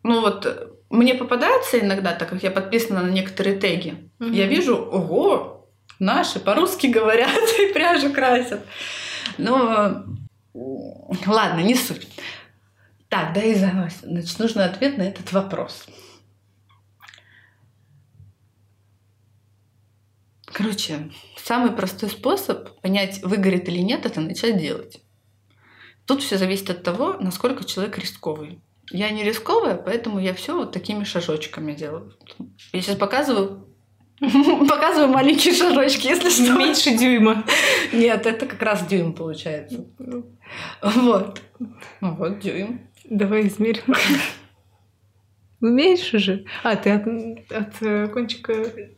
[0.02, 4.30] Ну вот, э, мне попадается иногда, так как я подписана на некоторые теги, угу.
[4.30, 5.70] я вижу, ого,
[6.00, 8.66] наши по-русски говорят и пряжу красят.
[9.38, 10.06] Но
[11.28, 12.08] ладно, не суть.
[13.10, 15.86] Так, да и Значит, нужно ответ на этот вопрос.
[20.56, 25.02] Короче, самый простой способ понять, выгорит или нет, это начать делать.
[26.06, 28.62] Тут все зависит от того, насколько человек рисковый.
[28.90, 32.14] Я не рисковая, поэтому я все вот такими шажочками делаю.
[32.72, 33.68] Я сейчас показываю
[34.22, 36.54] Показываю маленькие шажочки, если что.
[36.54, 37.44] Меньше дюйма.
[37.92, 39.86] Нет, это как раз дюйм получается.
[40.82, 41.42] Вот.
[42.00, 42.90] Ну вот, дюйм.
[43.04, 43.94] Давай измерим.
[45.66, 46.46] Ну, меньше же.
[46.62, 47.08] А, ты от,
[47.50, 48.54] от э, кончика...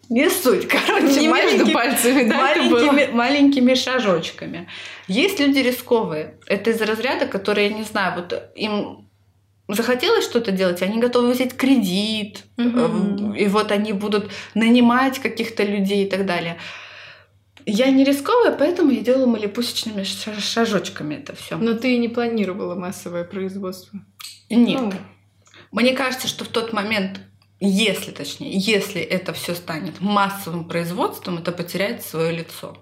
[0.10, 0.68] Не суть.
[0.68, 4.68] Короче, не между пальцами, да, маленькими, маленькими шажочками.
[5.08, 6.36] Есть люди рисковые.
[6.46, 9.08] Это из разряда, которые, я не знаю, вот им
[9.70, 13.34] захотелось что-то делать, они готовы взять кредит, угу.
[13.34, 16.58] и вот они будут нанимать каких-то людей и так далее.
[17.66, 21.56] Я не рисковая, поэтому я делала малипусечными шажочками это все.
[21.56, 24.02] Но ты не планировала массовое производство?
[24.50, 24.82] Нет.
[24.82, 24.92] Ну,
[25.72, 27.20] мне кажется, что в тот момент,
[27.60, 32.78] если точнее, если это все станет массовым производством, это потеряет свое лицо.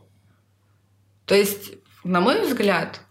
[1.26, 1.72] То есть,
[2.04, 3.02] на мой взгляд,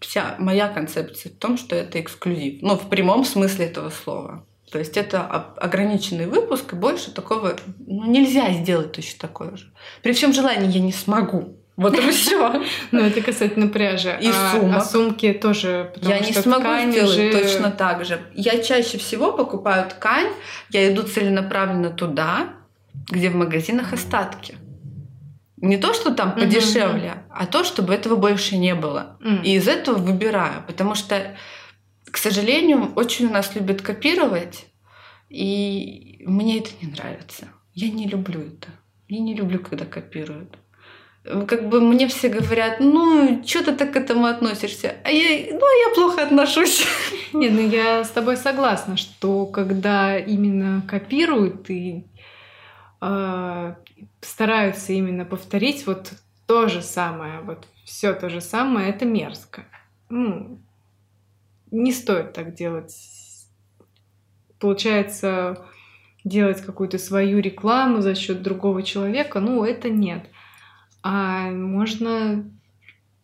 [0.00, 2.62] вся моя концепция в том, что это эксклюзив.
[2.62, 4.46] Ну, в прямом смысле этого слова.
[4.70, 9.72] То есть это ограниченный выпуск, и больше такого ну, нельзя сделать точно такое же.
[10.02, 11.60] При всем желании я не смогу.
[11.76, 12.64] Вот и все.
[12.90, 14.18] Ну, это касательно пряжи.
[14.20, 14.76] И а, сумок.
[14.76, 18.20] А сумки тоже, Я не смогу сделать точно так же.
[18.34, 20.32] Я чаще всего покупаю ткань,
[20.70, 22.54] я иду целенаправленно туда,
[23.10, 24.56] где в магазинах остатки.
[25.58, 29.18] Не то, что там подешевле, а то, чтобы этого больше не было.
[29.42, 30.62] И из этого выбираю.
[30.66, 31.36] Потому что,
[32.10, 34.66] к сожалению, очень у нас любят копировать,
[35.28, 37.48] и мне это не нравится.
[37.74, 38.68] Я не люблю это.
[39.08, 40.56] Я не люблю, когда копируют
[41.46, 44.96] как бы мне все говорят, ну, что ты так к этому относишься?
[45.04, 46.86] А я, ну, я плохо отношусь.
[47.32, 52.06] Не, ну я с тобой согласна, что когда именно копируют и
[53.00, 53.74] э,
[54.20, 56.12] стараются именно повторить вот
[56.46, 59.64] то же самое, вот все то же самое, это мерзко.
[60.08, 60.60] Ну,
[61.70, 62.94] не стоит так делать.
[64.60, 65.66] Получается,
[66.24, 70.26] делать какую-то свою рекламу за счет другого человека, ну, это нет.
[71.08, 72.50] А можно,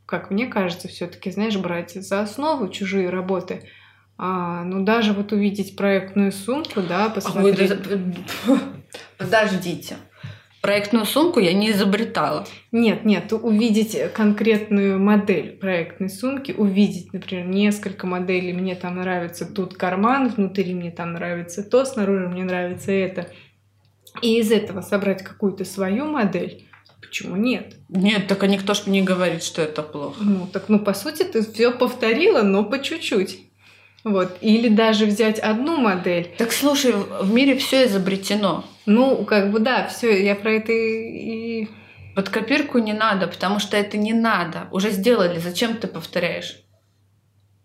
[0.06, 3.68] как мне кажется, все-таки, знаешь, брать за основу чужие работы.
[4.16, 7.72] А, ну, даже вот увидеть проектную сумку, да, посмотреть...
[9.18, 9.96] Подождите.
[10.60, 12.46] Проектную сумку я не изобретала.
[12.70, 19.74] Нет, нет, увидеть конкретную модель проектной сумки, увидеть, например, несколько моделей, мне там нравится тут
[19.74, 23.26] карман, внутри мне там нравится то, снаружи мне нравится это.
[24.20, 26.64] И из этого собрать какую-то свою модель,
[27.12, 27.74] Почему нет?
[27.90, 30.16] Нет, так а никто ж не говорит, что это плохо.
[30.24, 33.38] Ну, так, ну, по сути, ты все повторила, но по чуть-чуть.
[34.02, 34.38] Вот.
[34.40, 36.30] Или даже взять одну модель.
[36.38, 38.64] Так слушай, в мире все изобретено.
[38.86, 41.68] Ну, как бы да, все, я про это и.
[42.16, 44.68] Под копирку не надо, потому что это не надо.
[44.70, 46.62] Уже сделали, зачем ты повторяешь?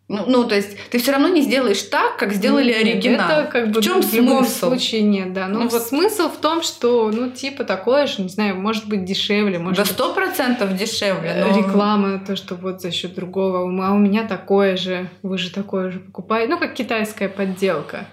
[0.10, 3.42] Ну, ну, то есть ты все равно не сделаешь так, как сделали нет, оригинал.
[3.42, 5.48] Это как бы в чем в любом случае нет, да.
[5.48, 9.04] Ну, ну вот смысл в том, что, ну, типа такое же, не знаю, может быть
[9.04, 9.78] дешевле, может.
[9.78, 11.46] Да сто процентов дешевле.
[11.46, 11.58] Но...
[11.58, 15.92] Реклама, то, что вот за счет другого, а у меня такое же, вы же такое
[15.92, 18.06] же покупаете, ну как китайская подделка.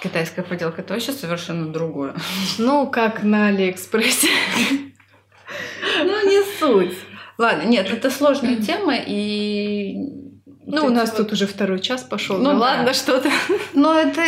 [0.00, 2.14] Китайская подделка это вообще совершенно другое.
[2.58, 4.28] Ну, как на Алиэкспрессе.
[5.96, 6.96] Ну, не суть.
[7.38, 10.23] Ладно, нет, это сложная тема, и
[10.66, 11.18] ну, у нас вот...
[11.18, 12.36] тут уже второй час пошел.
[12.38, 12.58] Ну, ну да.
[12.58, 13.30] ладно, что-то.
[13.74, 14.22] Но это,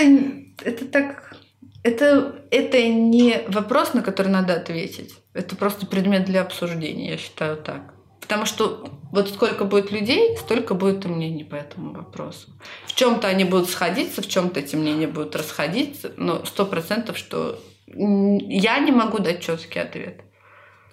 [0.64, 1.34] это так.
[1.82, 5.14] Это, это не вопрос, на который надо ответить.
[5.34, 7.94] Это просто предмет для обсуждения, я считаю так.
[8.20, 12.48] Потому что вот сколько будет людей, столько будет и мнений по этому вопросу.
[12.86, 17.60] В чем-то они будут сходиться, в чем-то эти мнения будут расходиться, но сто процентов, что
[17.86, 20.22] я не могу дать четкий ответ.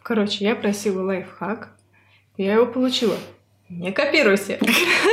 [0.03, 1.69] Короче, я просила лайфхак,
[2.37, 3.15] я его получила.
[3.69, 4.59] Не копируйся.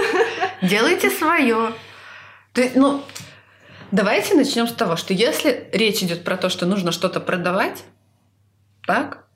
[0.63, 1.73] Делайте свое.
[2.75, 3.03] ну,
[3.91, 7.85] давайте начнем с того, что если речь идет про то, что нужно что-то продавать,
[8.87, 9.27] так?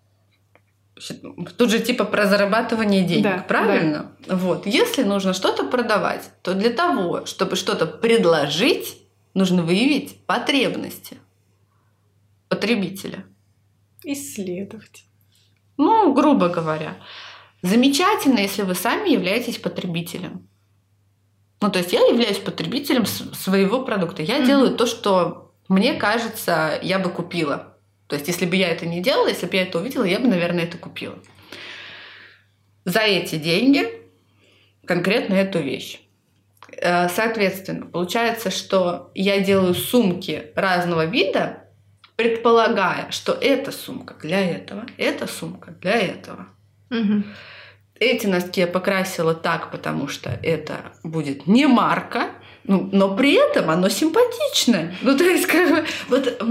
[1.56, 4.12] Тут же типа про зарабатывание денег, да, правильно?
[4.26, 4.36] Да.
[4.36, 4.66] Вот.
[4.66, 8.98] Если нужно что-то продавать, то для того, чтобы что-то предложить,
[9.34, 11.18] нужно выявить потребности
[12.48, 13.24] потребителя.
[14.04, 15.06] Исследовать.
[15.76, 16.96] Ну, грубо говоря.
[17.64, 20.46] Замечательно, если вы сами являетесь потребителем.
[21.62, 24.20] Ну, то есть я являюсь потребителем своего продукта.
[24.20, 24.46] Я mm-hmm.
[24.46, 27.78] делаю то, что мне кажется, я бы купила.
[28.06, 30.28] То есть, если бы я это не делала, если бы я это увидела, я бы,
[30.28, 31.18] наверное, это купила.
[32.84, 33.88] За эти деньги
[34.84, 36.00] конкретно эту вещь.
[36.76, 41.64] Э, соответственно, получается, что я делаю сумки разного вида,
[42.16, 46.48] предполагая, что эта сумка для этого, эта сумка для этого.
[46.90, 47.24] Угу.
[48.00, 52.30] Эти носки я покрасила так, потому что это будет не марка,
[52.64, 54.94] ну, но при этом оно симпатичное.
[55.02, 56.42] Ну, то есть, как бы, вот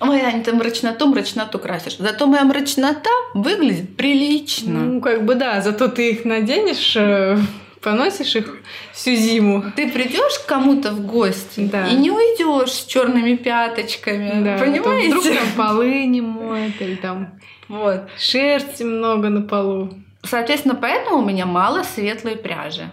[0.00, 1.96] Ой, Аня, ты мрачноту, мрачноту красишь.
[1.98, 4.80] Зато моя мрачнота выглядит прилично.
[4.80, 7.38] Ну, как бы да, зато ты их наденешь, э,
[7.82, 8.58] поносишь их
[8.92, 9.64] всю зиму.
[9.76, 11.86] Ты придешь к кому-то в гости да.
[11.86, 14.42] и не уйдешь с черными пяточками.
[14.42, 15.08] Да, понимаете?
[15.08, 17.38] Вдруг там полы не моют, или там
[17.68, 18.08] вот.
[18.18, 19.90] шерсти много на полу.
[20.22, 22.90] Соответственно, поэтому у меня мало светлой пряжи.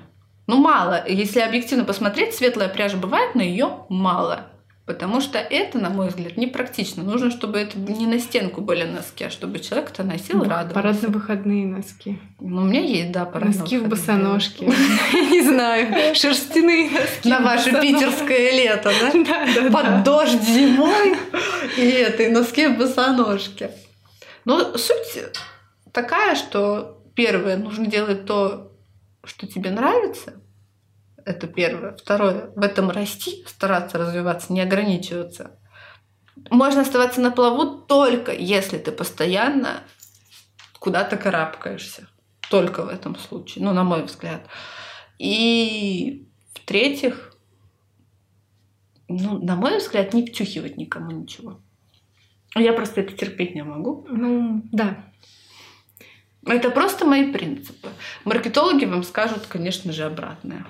[0.48, 1.06] Ну, мало.
[1.08, 4.48] Если объективно посмотреть, светлая пряжа бывает, но ее мало.
[4.88, 7.04] Потому что это, на мой взгляд, непрактично.
[7.04, 10.74] Нужно, чтобы это не на стенку были носки, а чтобы человек это носил и радовался.
[10.76, 12.18] Парадно-выходные носки.
[12.40, 14.66] Ну, у меня есть, да, парадно Носки в босоножке.
[15.14, 17.28] Не знаю, шерстяные носки.
[17.28, 19.70] На ваше питерское лето, да?
[19.74, 21.18] Под дождь зимой.
[21.76, 23.72] И это, и носки в босоножке.
[24.46, 25.22] Но суть
[25.92, 28.72] такая, что Первое, нужно делать то,
[29.24, 30.40] что тебе нравится.
[31.26, 31.98] Это первое.
[31.98, 35.60] Второе, в этом расти, стараться развиваться, не ограничиваться.
[36.52, 39.82] Можно оставаться на плаву только если ты постоянно
[40.80, 42.08] куда-то карабкаешься.
[42.52, 44.48] Только в этом случае, ну, на мой взгляд.
[45.18, 47.36] И в-третьих,
[49.08, 51.60] ну, на мой взгляд, не втюхивать никому ничего.
[52.54, 54.06] Я просто это терпеть не могу.
[54.08, 55.07] Ну, да.
[56.48, 57.90] Это просто мои принципы.
[58.24, 60.66] Маркетологи вам скажут, конечно же, обратное.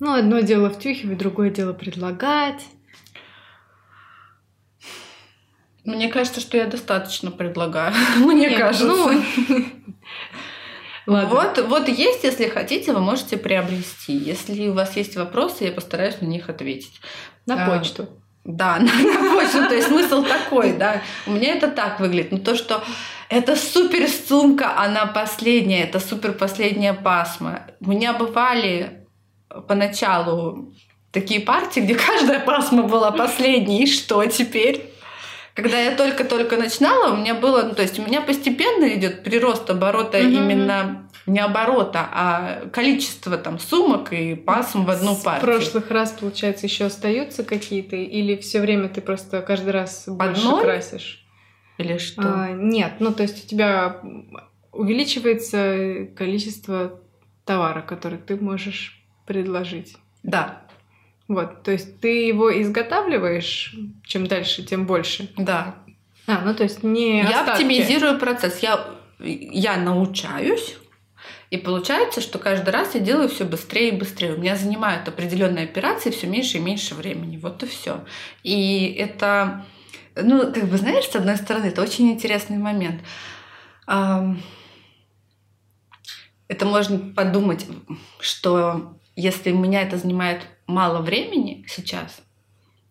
[0.00, 2.64] Ну, одно дело втюхивать, другое дело предлагать.
[5.84, 7.94] Мне кажется, что я достаточно предлагаю.
[8.16, 8.86] Мне Нет, кажется.
[8.86, 9.22] Ну...
[11.06, 11.28] Ладно.
[11.30, 14.12] Вот, вот есть, если хотите, вы можете приобрести.
[14.12, 17.00] Если у вас есть вопросы, я постараюсь на них ответить.
[17.46, 18.08] На а, почту.
[18.48, 19.68] Да, на почту.
[19.68, 21.02] То есть смысл такой, да.
[21.26, 22.32] У меня это так выглядит.
[22.32, 22.82] Но то, что
[23.28, 27.66] это супер сумка, она последняя, это супер последняя пасма.
[27.80, 29.04] У меня бывали
[29.68, 30.72] поначалу
[31.12, 34.94] такие партии, где каждая пасма была последней, и что теперь?
[35.52, 39.68] Когда я только-только начинала, у меня было, ну, то есть у меня постепенно идет прирост
[39.68, 40.32] оборота mm-hmm.
[40.32, 45.40] именно не оборота, а количество там сумок и пасм в одну партию.
[45.40, 50.46] В прошлых раз, получается, еще остаются какие-то, или все время ты просто каждый раз больше
[50.46, 50.62] Одной?
[50.62, 51.24] красишь?
[51.76, 52.22] Или что?
[52.24, 54.00] А, нет, ну то есть у тебя
[54.72, 57.00] увеличивается количество
[57.44, 59.96] товара, который ты можешь предложить.
[60.22, 60.62] Да.
[61.28, 65.30] Вот, то есть ты его изготавливаешь, чем дальше, тем больше.
[65.36, 65.76] Да.
[66.26, 67.50] А, ну то есть не Я остатки.
[67.62, 68.60] оптимизирую процесс.
[68.60, 68.84] Я,
[69.20, 70.76] я научаюсь,
[71.50, 74.34] и получается, что каждый раз я делаю все быстрее и быстрее.
[74.34, 77.38] У меня занимают определенные операции все меньше и меньше времени.
[77.38, 78.04] Вот и все.
[78.42, 79.64] И это
[80.22, 83.02] ну, как бы, знаешь, с одной стороны, это очень интересный момент.
[83.86, 84.34] Это
[86.64, 87.66] можно подумать,
[88.20, 92.20] что если у меня это занимает мало времени сейчас,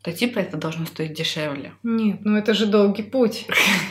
[0.07, 1.73] то типа это должно стоить дешевле.
[1.83, 3.45] Нет, ну это же долгий путь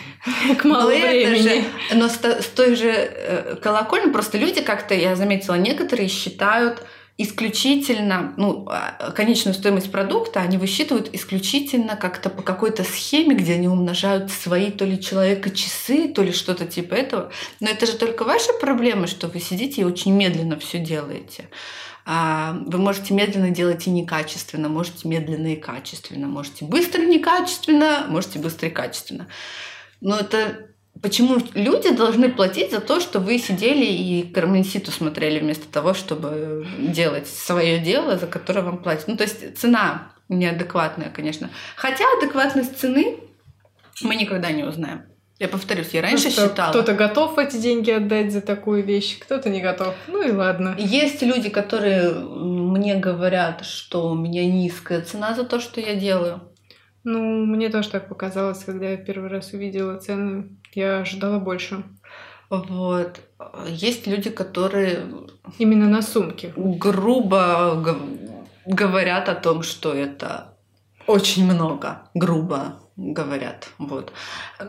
[0.59, 1.65] к малому времени.
[1.93, 6.87] Но с той же э, колокольни просто люди как-то, я заметила, некоторые считают
[7.19, 13.69] исключительно, ну, а, конечную стоимость продукта они высчитывают исключительно как-то по какой-то схеме, где они
[13.69, 17.31] умножают свои то ли человека часы, то ли что-то типа этого.
[17.61, 21.51] Но это же только ваша проблема, что вы сидите и очень медленно все делаете.
[22.09, 28.39] А, вы можете медленно делать и некачественно, можете медленно и качественно, можете быстро некачественно, можете
[28.39, 29.27] быстро и качественно.
[30.01, 30.69] Но это
[31.03, 36.67] Почему люди должны платить за то, что вы сидели и Карменситу смотрели вместо того, чтобы
[36.79, 39.07] делать свое дело, за которое вам платят?
[39.07, 41.51] Ну, то есть цена неадекватная, конечно.
[41.77, 43.19] Хотя адекватность цены
[44.01, 45.03] мы никогда не узнаем.
[45.39, 46.71] Я повторюсь, я раньше Просто считала.
[46.71, 49.95] Кто-то готов эти деньги отдать за такую вещь, кто-то не готов.
[50.09, 50.75] Ну и ладно.
[50.79, 56.41] Есть люди, которые мне говорят, что у меня низкая цена за то, что я делаю.
[57.05, 60.59] Ну, мне тоже так показалось, когда я первый раз увидела цены.
[60.75, 61.85] Я ожидала больше.
[62.49, 63.21] Вот.
[63.69, 65.07] Есть люди, которые...
[65.59, 66.53] Именно на сумке.
[66.57, 67.99] Грубо
[68.65, 70.56] говорят о том, что это
[71.07, 72.09] очень много.
[72.15, 73.69] Грубо говорят.
[73.79, 74.13] Вот.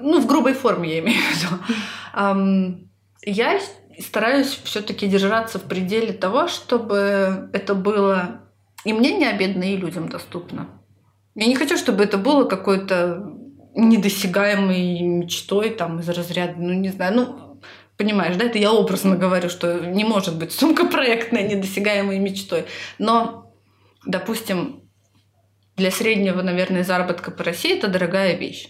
[0.02, 2.88] Ну, в грубой форме я имею в виду.
[3.24, 3.60] Я
[4.00, 8.42] стараюсь все-таки держаться в пределе того, чтобы это было
[8.88, 10.70] и мне не обидно, и людям доступно.
[11.36, 13.34] Я не хочу, чтобы это было какой-то
[13.76, 17.62] недосягаемой мечтой там из разряда, ну не знаю, ну
[17.98, 22.66] понимаешь, да, это я образно говорю, что не может быть сумка проектная недосягаемой мечтой.
[22.98, 23.52] Но,
[24.06, 24.87] допустим,
[25.78, 28.70] для среднего, наверное, заработка по России это дорогая вещь.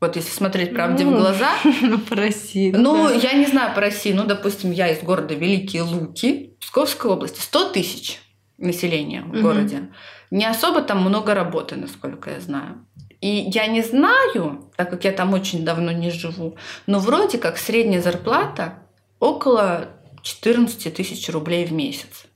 [0.00, 1.50] Вот если смотреть правде ну, в глаза.
[1.82, 2.70] Ну, по России.
[2.70, 3.14] Ну, да.
[3.14, 4.12] я не знаю по России.
[4.12, 7.40] Ну, допустим, я из города Великие Луки, Псковской области.
[7.40, 8.20] 100 тысяч
[8.58, 9.40] населения в угу.
[9.40, 9.88] городе
[10.30, 12.84] не особо там много работы, насколько я знаю.
[13.20, 16.56] И я не знаю, так как я там очень давно не живу,
[16.86, 18.82] но вроде как средняя зарплата
[19.18, 19.88] около
[20.22, 22.27] 14 тысяч рублей в месяц.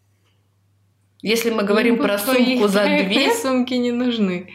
[1.22, 3.32] Если мы говорим ну, про сумку за две...
[3.34, 4.52] сумки не нужны.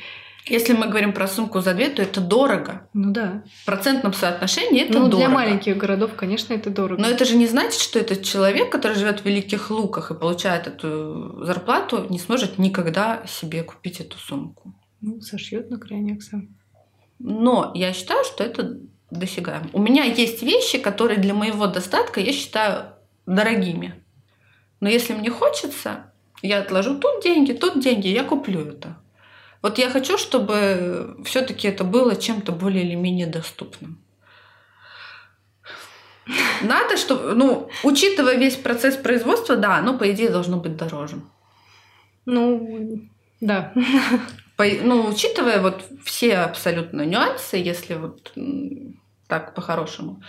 [0.49, 2.87] Если мы говорим про сумку за две, то это дорого.
[2.93, 3.43] Ну да.
[3.63, 5.17] В процентном соотношении это ну, дорого.
[5.17, 7.01] Для маленьких городов, конечно, это дорого.
[7.01, 10.67] Но это же не значит, что этот человек, который живет в Великих Луках и получает
[10.67, 14.73] эту зарплату, не сможет никогда себе купить эту сумку.
[15.01, 16.47] Ну, сошьет на крайняк сам.
[17.19, 18.79] Но я считаю, что это
[19.11, 19.69] досягаемо.
[19.73, 22.93] У меня есть вещи, которые для моего достатка я считаю
[23.25, 23.95] дорогими.
[24.79, 26.11] Но если мне хочется,
[26.41, 28.97] я отложу тут деньги, тут деньги, я куплю это.
[29.61, 33.97] Вот я хочу, чтобы все-таки это было чем-то более или менее доступным.
[36.61, 41.21] Надо, чтобы, ну, учитывая весь процесс производства, да, оно, по идее, должно быть дороже.
[42.25, 43.01] Ну,
[43.39, 43.73] да.
[44.57, 48.33] По, ну, учитывая вот все абсолютно нюансы, если вот
[49.27, 50.21] так по-хорошему,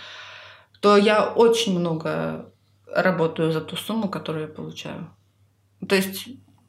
[0.81, 2.51] то я очень много
[2.85, 5.09] работаю за ту сумму, которую я получаю.
[5.87, 6.27] То есть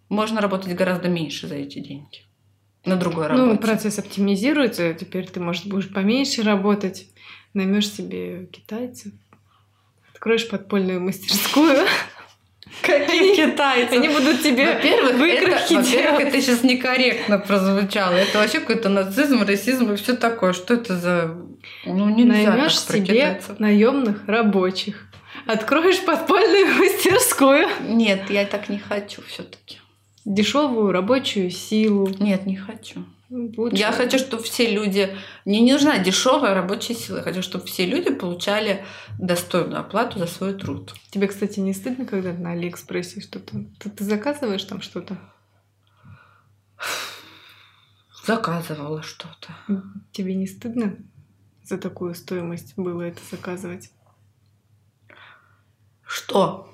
[0.08, 2.20] можно работать гораздо меньше за эти деньги
[2.84, 3.52] на другой ну, работе.
[3.52, 7.06] Ну, процесс оптимизируется, теперь ты, может, будешь поменьше работать,
[7.54, 9.12] наймешь себе китайцев,
[10.12, 11.76] откроешь подпольную мастерскую.
[12.82, 13.92] Каких китайцев?
[13.92, 18.14] Они будут тебе во-первых, это, во-первых, это сейчас некорректно прозвучало.
[18.14, 20.52] Это вообще какой-то нацизм, расизм и все такое.
[20.52, 21.36] Что это за...
[21.84, 25.09] Ну, нельзя Наймешь себе наемных рабочих.
[25.52, 27.66] Откроешь подпольную мастерскую.
[27.80, 29.78] Нет, я так не хочу все-таки
[30.24, 32.08] дешевую рабочую силу.
[32.20, 33.04] Нет, не хочу.
[33.30, 33.76] Лучше.
[33.76, 35.16] Я хочу, чтобы все люди...
[35.44, 37.18] Мне не нужна дешевая рабочая сила.
[37.18, 38.84] Я хочу, чтобы все люди получали
[39.18, 40.94] достойную оплату за свой труд.
[41.10, 43.64] Тебе, кстати, не стыдно, когда на Алиэкспрессе что-то...
[43.78, 45.16] Ты, ты заказываешь там что-то?
[48.24, 49.54] Заказывала что-то.
[50.12, 50.96] Тебе не стыдно
[51.64, 53.90] за такую стоимость было это заказывать?
[56.10, 56.68] Что?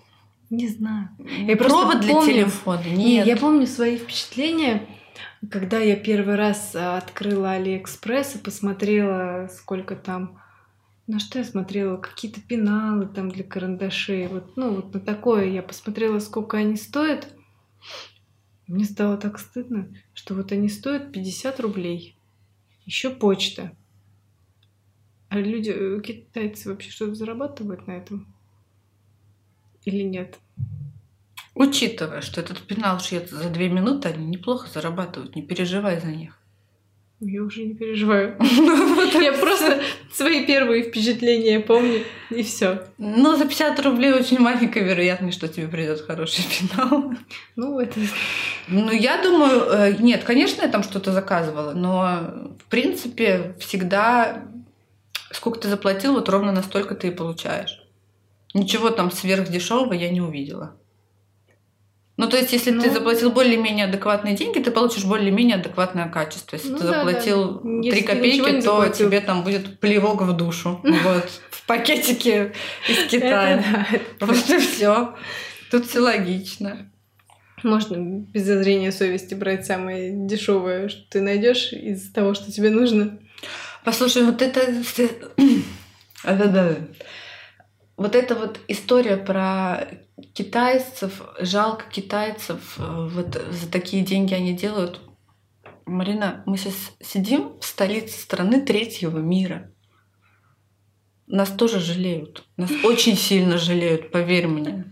[0.48, 1.10] Не знаю.
[1.18, 2.82] Я Провод для помню, телефона?
[2.86, 3.26] Нет.
[3.26, 4.86] Я помню свои впечатления,
[5.50, 10.40] когда я первый раз а, открыла Алиэкспресс и посмотрела, сколько там...
[11.06, 11.98] На что я смотрела?
[11.98, 14.26] Какие-то пеналы там для карандашей.
[14.28, 17.28] Вот, ну, вот на такое я посмотрела, сколько они стоят.
[18.66, 22.18] Мне стало так стыдно, что вот они стоят 50 рублей.
[22.86, 23.76] Еще почта.
[25.28, 28.35] А люди, э, китайцы вообще что-то зарабатывают на этом?
[29.86, 30.38] Или нет?
[31.54, 36.38] Учитывая, что этот пенал шьет за две минуты, они неплохо зарабатывают, не переживай за них.
[37.20, 38.36] Я уже не переживаю.
[39.22, 39.80] Я просто
[40.12, 42.82] свои первые впечатления помню, и все.
[42.98, 47.14] Ну, за 50 рублей очень маленькая вероятность, что тебе придет хороший финал.
[47.56, 47.98] Ну, это...
[48.68, 54.44] Ну, я думаю, э, нет, конечно, я там что-то заказывала, но, в принципе, всегда
[55.30, 57.85] сколько ты заплатил, вот ровно настолько ты и получаешь.
[58.56, 60.76] Ничего там сверхдешевого я не увидела.
[62.16, 66.56] Ну, то есть, если ну, ты заплатил более-менее адекватные деньги, ты получишь более-менее адекватное качество.
[66.56, 69.08] Если ну, ты заплатил да, 3 копейки, то заплатил.
[69.08, 70.80] тебе там будет плевок в душу.
[70.82, 72.54] Вот, в пакетике
[72.88, 73.62] из Китая.
[74.20, 75.14] Вот и все.
[75.70, 76.90] Тут все логично.
[77.62, 83.18] Можно без зазрения совести брать самое дешевое, что ты найдешь из того, что тебе нужно.
[83.84, 84.62] Послушай, вот это...
[87.96, 89.88] Вот эта вот история про
[90.34, 95.00] китайцев, жалко китайцев, э, вот за такие деньги они делают.
[95.86, 99.72] Марина, мы сейчас сидим в столице страны третьего мира.
[101.26, 102.46] Нас тоже жалеют.
[102.58, 104.84] Нас очень сильно жалеют, поверь мне.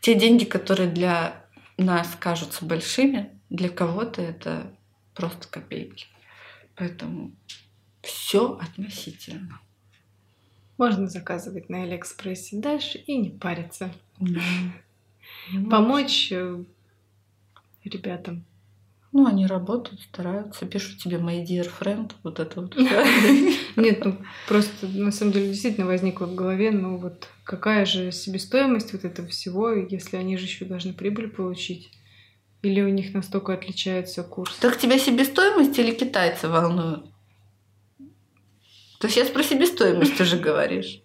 [0.00, 1.44] Те деньги, которые для
[1.76, 4.74] нас кажутся большими, для кого-то это
[5.14, 6.06] просто копейки.
[6.76, 7.36] Поэтому
[8.00, 9.60] все относительно.
[10.78, 13.92] Можно заказывать на Алиэкспрессе дальше и не париться.
[15.70, 16.64] Помочь э,
[17.84, 18.44] ребятам.
[19.10, 22.76] Ну, они работают, стараются, пишут тебе my dear friend, вот это вот.
[23.76, 24.18] Нет, ну
[24.48, 29.26] просто на самом деле действительно возникло в голове, ну вот какая же себестоимость вот этого
[29.28, 31.90] всего, если они же еще должны прибыль получить?
[32.62, 34.56] Или у них настолько отличается курс?
[34.60, 37.06] Так тебя себестоимость или китайцы волнуют?
[39.00, 41.00] То сейчас про себестоимость уже говоришь.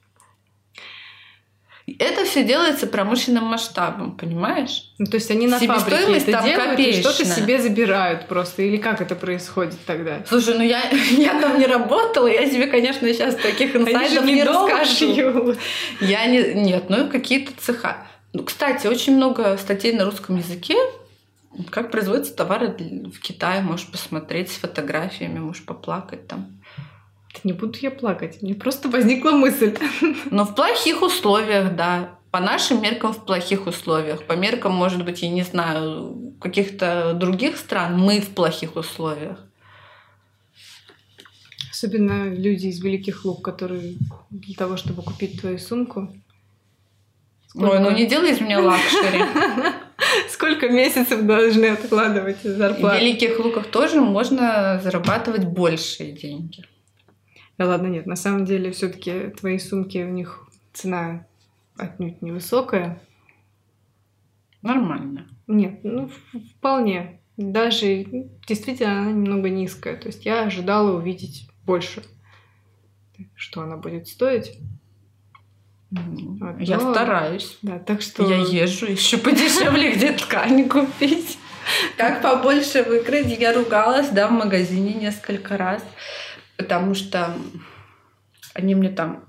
[2.00, 4.94] Это все делается промышленным масштабом, понимаешь?
[4.98, 8.62] Ну, то есть они на фабрике это там делают и что-то себе забирают просто.
[8.62, 10.24] Или как это происходит тогда?
[10.28, 10.82] Слушай, ну я,
[11.12, 15.56] я там не работала, я тебе, конечно, сейчас таких инсайдов не расскажу.
[16.00, 16.54] Я не...
[16.54, 18.08] Нет, ну какие-то цеха.
[18.32, 20.78] Ну, кстати, очень много статей на русском языке,
[21.70, 26.63] как производятся товары в Китае, можешь посмотреть с фотографиями, можешь поплакать там.
[27.44, 29.76] Не буду я плакать, мне просто возникла мысль.
[30.32, 32.20] Но в плохих условиях, да.
[32.32, 34.24] По нашим меркам в плохих условиях.
[34.26, 39.40] По меркам, может быть, я не знаю, каких-то других стран мы в плохих условиях.
[41.72, 43.96] Особенно люди из Великих Луг, которые
[44.30, 46.10] для того, чтобы купить твою сумку...
[47.48, 47.72] Сколько...
[47.72, 49.24] Ой, ну не делай из меня luxury.
[50.30, 52.98] Сколько месяцев должны откладывать из зарплаты?
[52.98, 56.66] В Великих Луках тоже можно зарабатывать большие деньги.
[57.58, 61.26] Да ладно, нет, на самом деле все-таки твои сумки, у них цена
[61.78, 63.02] отнюдь невысокая.
[64.62, 65.28] Нормально.
[65.48, 66.10] Нет, ну
[66.58, 67.20] вполне.
[67.38, 68.06] Даже
[68.48, 69.98] действительно она немного низкая.
[69.98, 72.04] То есть я ожидала увидеть больше,
[73.36, 74.58] что она будет стоить.
[75.92, 76.94] Вот, я но...
[76.94, 77.58] стараюсь.
[77.62, 78.28] Да, так что...
[78.28, 81.38] Я езжу еще подешевле, где ткань купить.
[81.98, 83.40] Как побольше выиграть.
[83.40, 85.84] Я ругалась, да, в магазине несколько раз
[86.64, 87.36] потому что
[88.54, 89.26] они мне там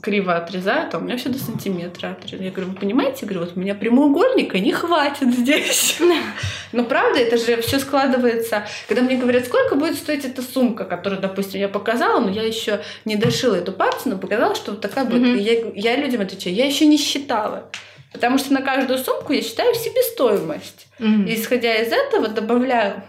[0.00, 2.42] криво отрезают, а у меня все до сантиметра отрезают.
[2.42, 5.98] Я говорю, вы понимаете, я говорю, вот у меня прямоугольника не хватит здесь.
[6.72, 8.66] Но правда, это же все складывается.
[8.86, 12.80] Когда мне говорят, сколько будет стоить эта сумка, которую, допустим, я показала, но я еще
[13.04, 15.36] не дошила эту партию, но показала, что вот такая будет.
[15.36, 17.70] И я, я людям отвечаю, я еще не считала.
[18.12, 20.88] Потому что на каждую сумку я считаю себестоимость.
[20.98, 23.02] И исходя из этого добавляю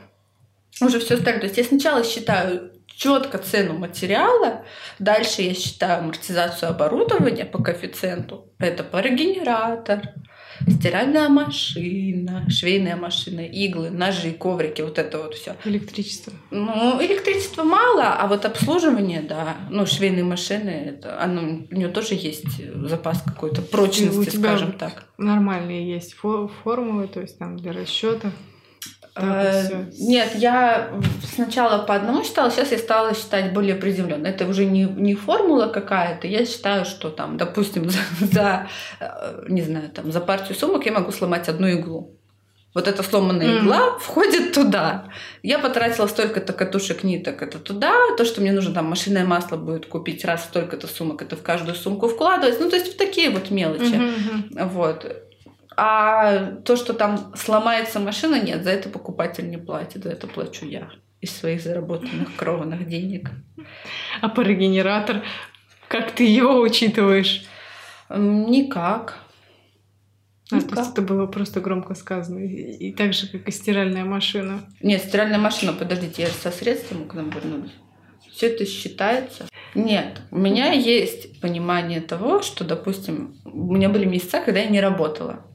[0.82, 1.41] уже все остальное.
[1.41, 4.66] То есть я сначала считаю четко цену материала.
[5.00, 8.52] Дальше я считаю амортизацию оборудования по коэффициенту.
[8.60, 10.02] Это парогенератор,
[10.68, 15.56] стиральная машина, швейная машина, иглы, ножи, коврики, вот это вот все.
[15.64, 16.34] Электричество.
[16.52, 19.56] Ну, электричества мало, а вот обслуживание, да.
[19.70, 24.74] Ну, швейные машины, это, оно, у нее тоже есть запас какой-то прочности, у тебя скажем
[24.74, 25.06] так.
[25.18, 28.32] Нормальные есть формулы, то есть там для расчета.
[29.16, 30.91] Э, нет, я
[31.36, 34.28] сначала по одному считала, сейчас я стала считать более приземленно.
[34.28, 36.28] Это уже не, не формула какая-то.
[36.28, 38.00] Я считаю, что там, допустим, за,
[38.32, 38.67] за,
[39.00, 42.16] э, не знаю, там, за партию сумок я могу сломать одну иглу.
[42.75, 43.59] Вот эта сломанная mm.
[43.59, 45.09] игла входит туда.
[45.42, 47.93] Я потратила столько-то катушек ниток, это туда.
[48.16, 51.75] То, что мне нужно там машинное масло будет купить раз столько-то сумок, это в каждую
[51.75, 52.59] сумку вкладывать.
[52.59, 53.96] Ну, то есть в такие вот мелочи.
[53.96, 54.70] Mm-hmm.
[54.70, 55.29] Вот.
[55.82, 60.66] А то, что там сломается машина, нет, за это покупатель не платит, за это плачу
[60.66, 60.89] я
[61.22, 63.32] из своих заработанных кровных денег.
[64.20, 65.24] А парогенератор,
[65.88, 67.46] как ты его учитываешь?
[68.10, 69.20] Никак.
[70.51, 72.39] А, ну, то есть это было просто громко сказано.
[72.39, 74.60] И, и так же, как и стиральная машина.
[74.82, 77.72] Нет, стиральная машина, подождите, я со средством к нам вернулась.
[78.30, 79.47] Все это считается.
[79.76, 84.82] Нет, у меня есть понимание того, что, допустим, у меня были месяца, когда я не
[84.82, 85.46] работала.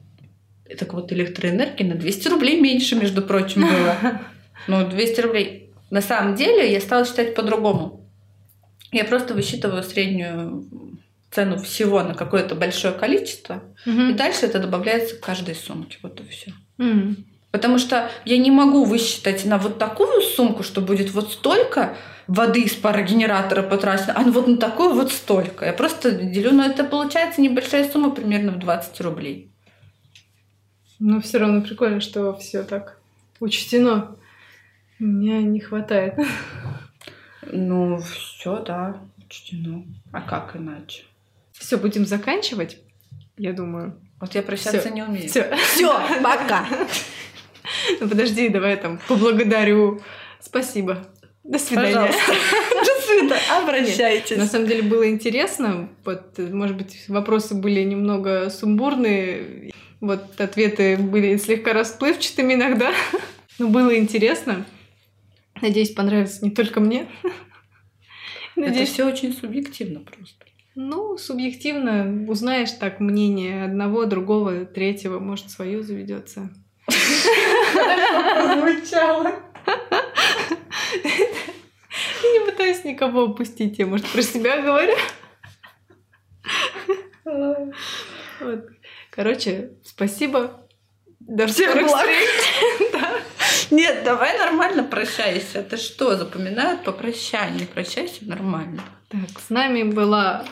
[0.79, 4.21] Так вот, электроэнергии на 200 рублей меньше, между прочим, было.
[4.67, 5.69] Ну, 200 рублей.
[5.91, 8.09] На самом деле, я стала считать по-другому.
[8.91, 10.65] Я просто высчитываю среднюю
[11.29, 14.01] цену всего на какое-то большое количество, угу.
[14.01, 15.97] и дальше это добавляется к каждой сумке.
[16.01, 16.53] Вот и все.
[16.79, 17.15] Угу.
[17.51, 21.95] Потому что я не могу высчитать на вот такую сумку, что будет вот столько
[22.27, 25.65] воды из парогенератора потрачено, а вот на такую вот столько.
[25.65, 29.51] Я просто делю, но это получается небольшая сумма, примерно в 20 рублей.
[30.99, 32.97] Но все равно прикольно, что все так
[33.39, 34.15] учтено.
[34.99, 36.15] Мне не хватает.
[37.51, 39.83] Ну, все, да, учтено.
[40.11, 41.03] А как иначе?
[41.51, 42.77] Все, будем заканчивать,
[43.37, 43.99] я думаю.
[44.19, 44.89] Вот я прощаться Всё.
[44.89, 45.29] не умею.
[45.29, 46.65] Все, все, пока.
[47.99, 49.99] Ну подожди, давай там поблагодарю.
[50.39, 51.05] Спасибо.
[51.43, 51.93] До свидания.
[52.11, 53.41] До свидания.
[53.51, 54.37] Обращайтесь.
[54.37, 55.89] На самом деле было интересно.
[56.03, 59.71] Вот, может быть, вопросы были немного сумбурные.
[60.05, 62.93] Вот ответы были слегка расплывчатыми иногда.
[63.57, 64.63] Но было интересно.
[65.59, 67.07] Надеюсь, понравится не только мне.
[68.55, 70.45] Надеюсь, Это все очень субъективно просто.
[70.75, 76.53] Ну, субъективно узнаешь так мнение одного, другого, третьего, может, свое заведется.
[76.87, 79.31] Звучало.
[82.23, 84.93] Я не пытаюсь никого опустить, я, может, про себя говорю.
[87.23, 88.69] Вот.
[89.15, 90.61] Короче, спасибо.
[91.19, 92.05] До всех благ.
[93.71, 95.63] Нет, давай нормально прощайся.
[95.63, 97.67] Ты что, запоминают по прощанию?
[97.67, 98.83] Прощайся нормально.
[99.09, 100.45] Так, с нами была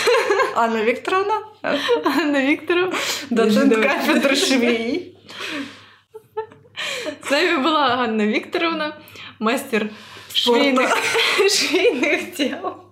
[0.56, 1.42] Анна Викторовна.
[1.62, 2.96] Анна Викторовна.
[3.30, 5.18] Доцент кафедры швей.
[7.22, 8.96] С нами была Анна Викторовна,
[9.38, 9.90] мастер
[10.32, 10.90] швейных,
[11.50, 12.84] швейных дел.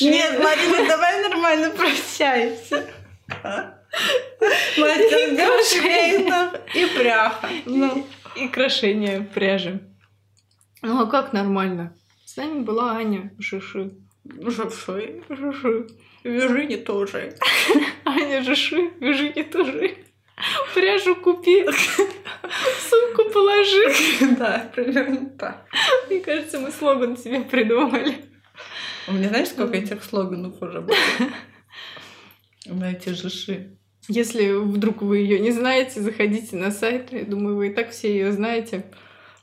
[0.00, 2.86] Нет, Марина, давай нормально прощайся.
[4.78, 7.48] Мастер швейных и пряха.
[7.64, 8.06] Ну,
[8.36, 9.80] и крошение пряжи.
[10.82, 11.96] Ну а как нормально?
[12.24, 13.92] С нами была Аня Жиши.
[14.24, 15.22] Жиши.
[15.28, 15.86] Жиши.
[16.24, 17.34] Вяжи тоже.
[18.04, 19.96] Аня Жиши, вяжи тоже.
[20.74, 21.64] Пряжу купи,
[22.88, 23.94] сумку положи.
[24.38, 25.66] Да, примерно так.
[26.08, 28.16] Мне кажется, мы слоган себе придумали.
[29.08, 30.96] У меня знаешь, сколько этих слоганов уже было?
[32.68, 33.76] На эти жиши.
[34.08, 37.12] Если вдруг вы ее не знаете, заходите на сайт.
[37.12, 38.84] Я думаю, вы и так все ее знаете.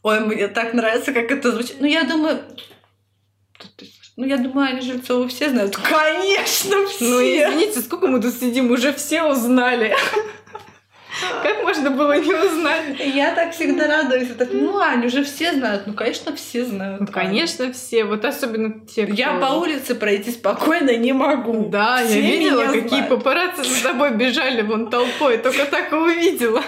[0.04, 1.78] Ой, мне так нравится, как это звучит.
[1.80, 2.42] Ну, я думаю,
[4.16, 5.76] ну, я думаю, Аню Жильцову все знают.
[5.76, 7.06] Конечно, все!
[7.06, 9.96] Ну, извините, сколько мы тут сидим, уже все узнали.
[11.42, 13.00] Как можно было не узнать?
[13.00, 14.30] Я так всегда радуюсь.
[14.38, 15.88] Так, ну, Ань, уже все знают.
[15.88, 17.02] Ну, конечно, все знают.
[17.02, 18.06] Ну, конечно, все.
[18.06, 19.16] Вот особенно те, кто...
[19.16, 21.70] Я по улице пройти спокойно не могу.
[21.70, 23.10] Да, все я видела, какие знают.
[23.10, 25.38] папарацци за тобой бежали вон толпой.
[25.38, 26.62] Только так и увидела.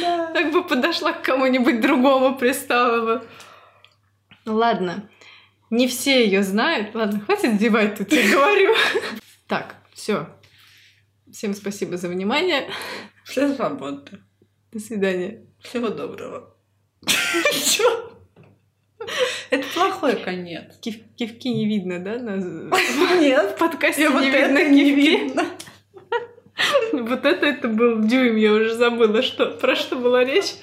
[0.00, 0.30] Да.
[0.32, 3.22] Так бы подошла к кому-нибудь другому, пристала бы.
[4.46, 5.08] Ладно.
[5.70, 6.94] Не все ее знают.
[6.94, 8.74] Ладно, хватит девать тут, я говорю.
[9.46, 10.28] Так, все.
[11.32, 12.68] Всем спасибо за внимание.
[13.24, 14.20] Все свободны.
[14.72, 15.42] До свидания.
[15.60, 16.54] Всего доброго.
[17.52, 18.12] Чё?
[19.50, 20.78] Это плохой конец.
[20.80, 22.18] Кив кивки не видно, да?
[22.18, 22.36] На...
[23.18, 23.52] Нет.
[23.52, 25.46] В подкасте не видно не видно.
[26.92, 30.54] Вот это это был дюйм, я уже забыла, что про что была речь.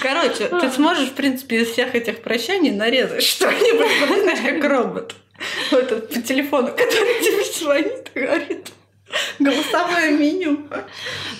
[0.00, 5.16] Короче, ты сможешь, в принципе, из всех этих прощаний нарезать что-нибудь, знаешь, как робот.
[5.72, 8.72] Вот этот по телефону, который тебе звонит, говорит.
[9.38, 10.66] Голосовое меню.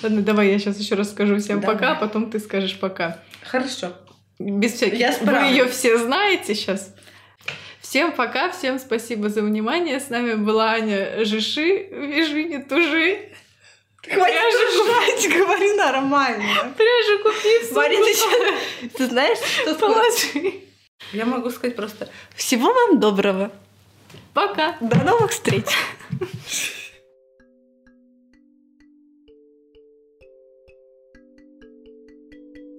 [0.02, 1.76] Ладно, давай я сейчас еще раз скажу всем давай.
[1.76, 3.18] пока, а потом ты скажешь пока.
[3.42, 3.92] Хорошо.
[4.38, 4.98] Без всяких.
[4.98, 6.94] Я Вы ее все знаете сейчас.
[7.80, 10.00] Всем пока, всем спасибо за внимание.
[10.00, 11.88] С нами была Аня Жиши.
[11.90, 13.32] Вяжи, не тужи.
[14.02, 16.72] Хватит Пряжу говори нормально.
[16.76, 18.06] Пряжу купи в Марина,
[18.80, 20.62] ты, ты знаешь, что Положи.
[21.12, 23.52] Я могу сказать просто всего вам доброго.
[24.34, 24.76] Пока.
[24.80, 25.66] До новых встреч.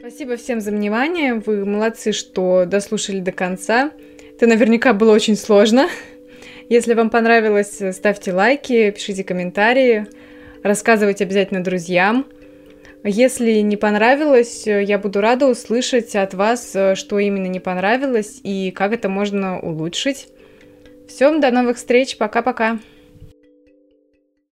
[0.06, 1.36] Спасибо всем за внимание.
[1.36, 3.92] Вы молодцы, что дослушали до конца.
[4.36, 5.88] Это наверняка было очень сложно.
[6.68, 10.08] Если вам понравилось, ставьте лайки, пишите комментарии,
[10.62, 12.26] рассказывайте обязательно друзьям.
[13.06, 18.92] Если не понравилось, я буду рада услышать от вас, что именно не понравилось и как
[18.92, 20.28] это можно улучшить.
[21.08, 22.78] Всем до новых встреч, пока-пока.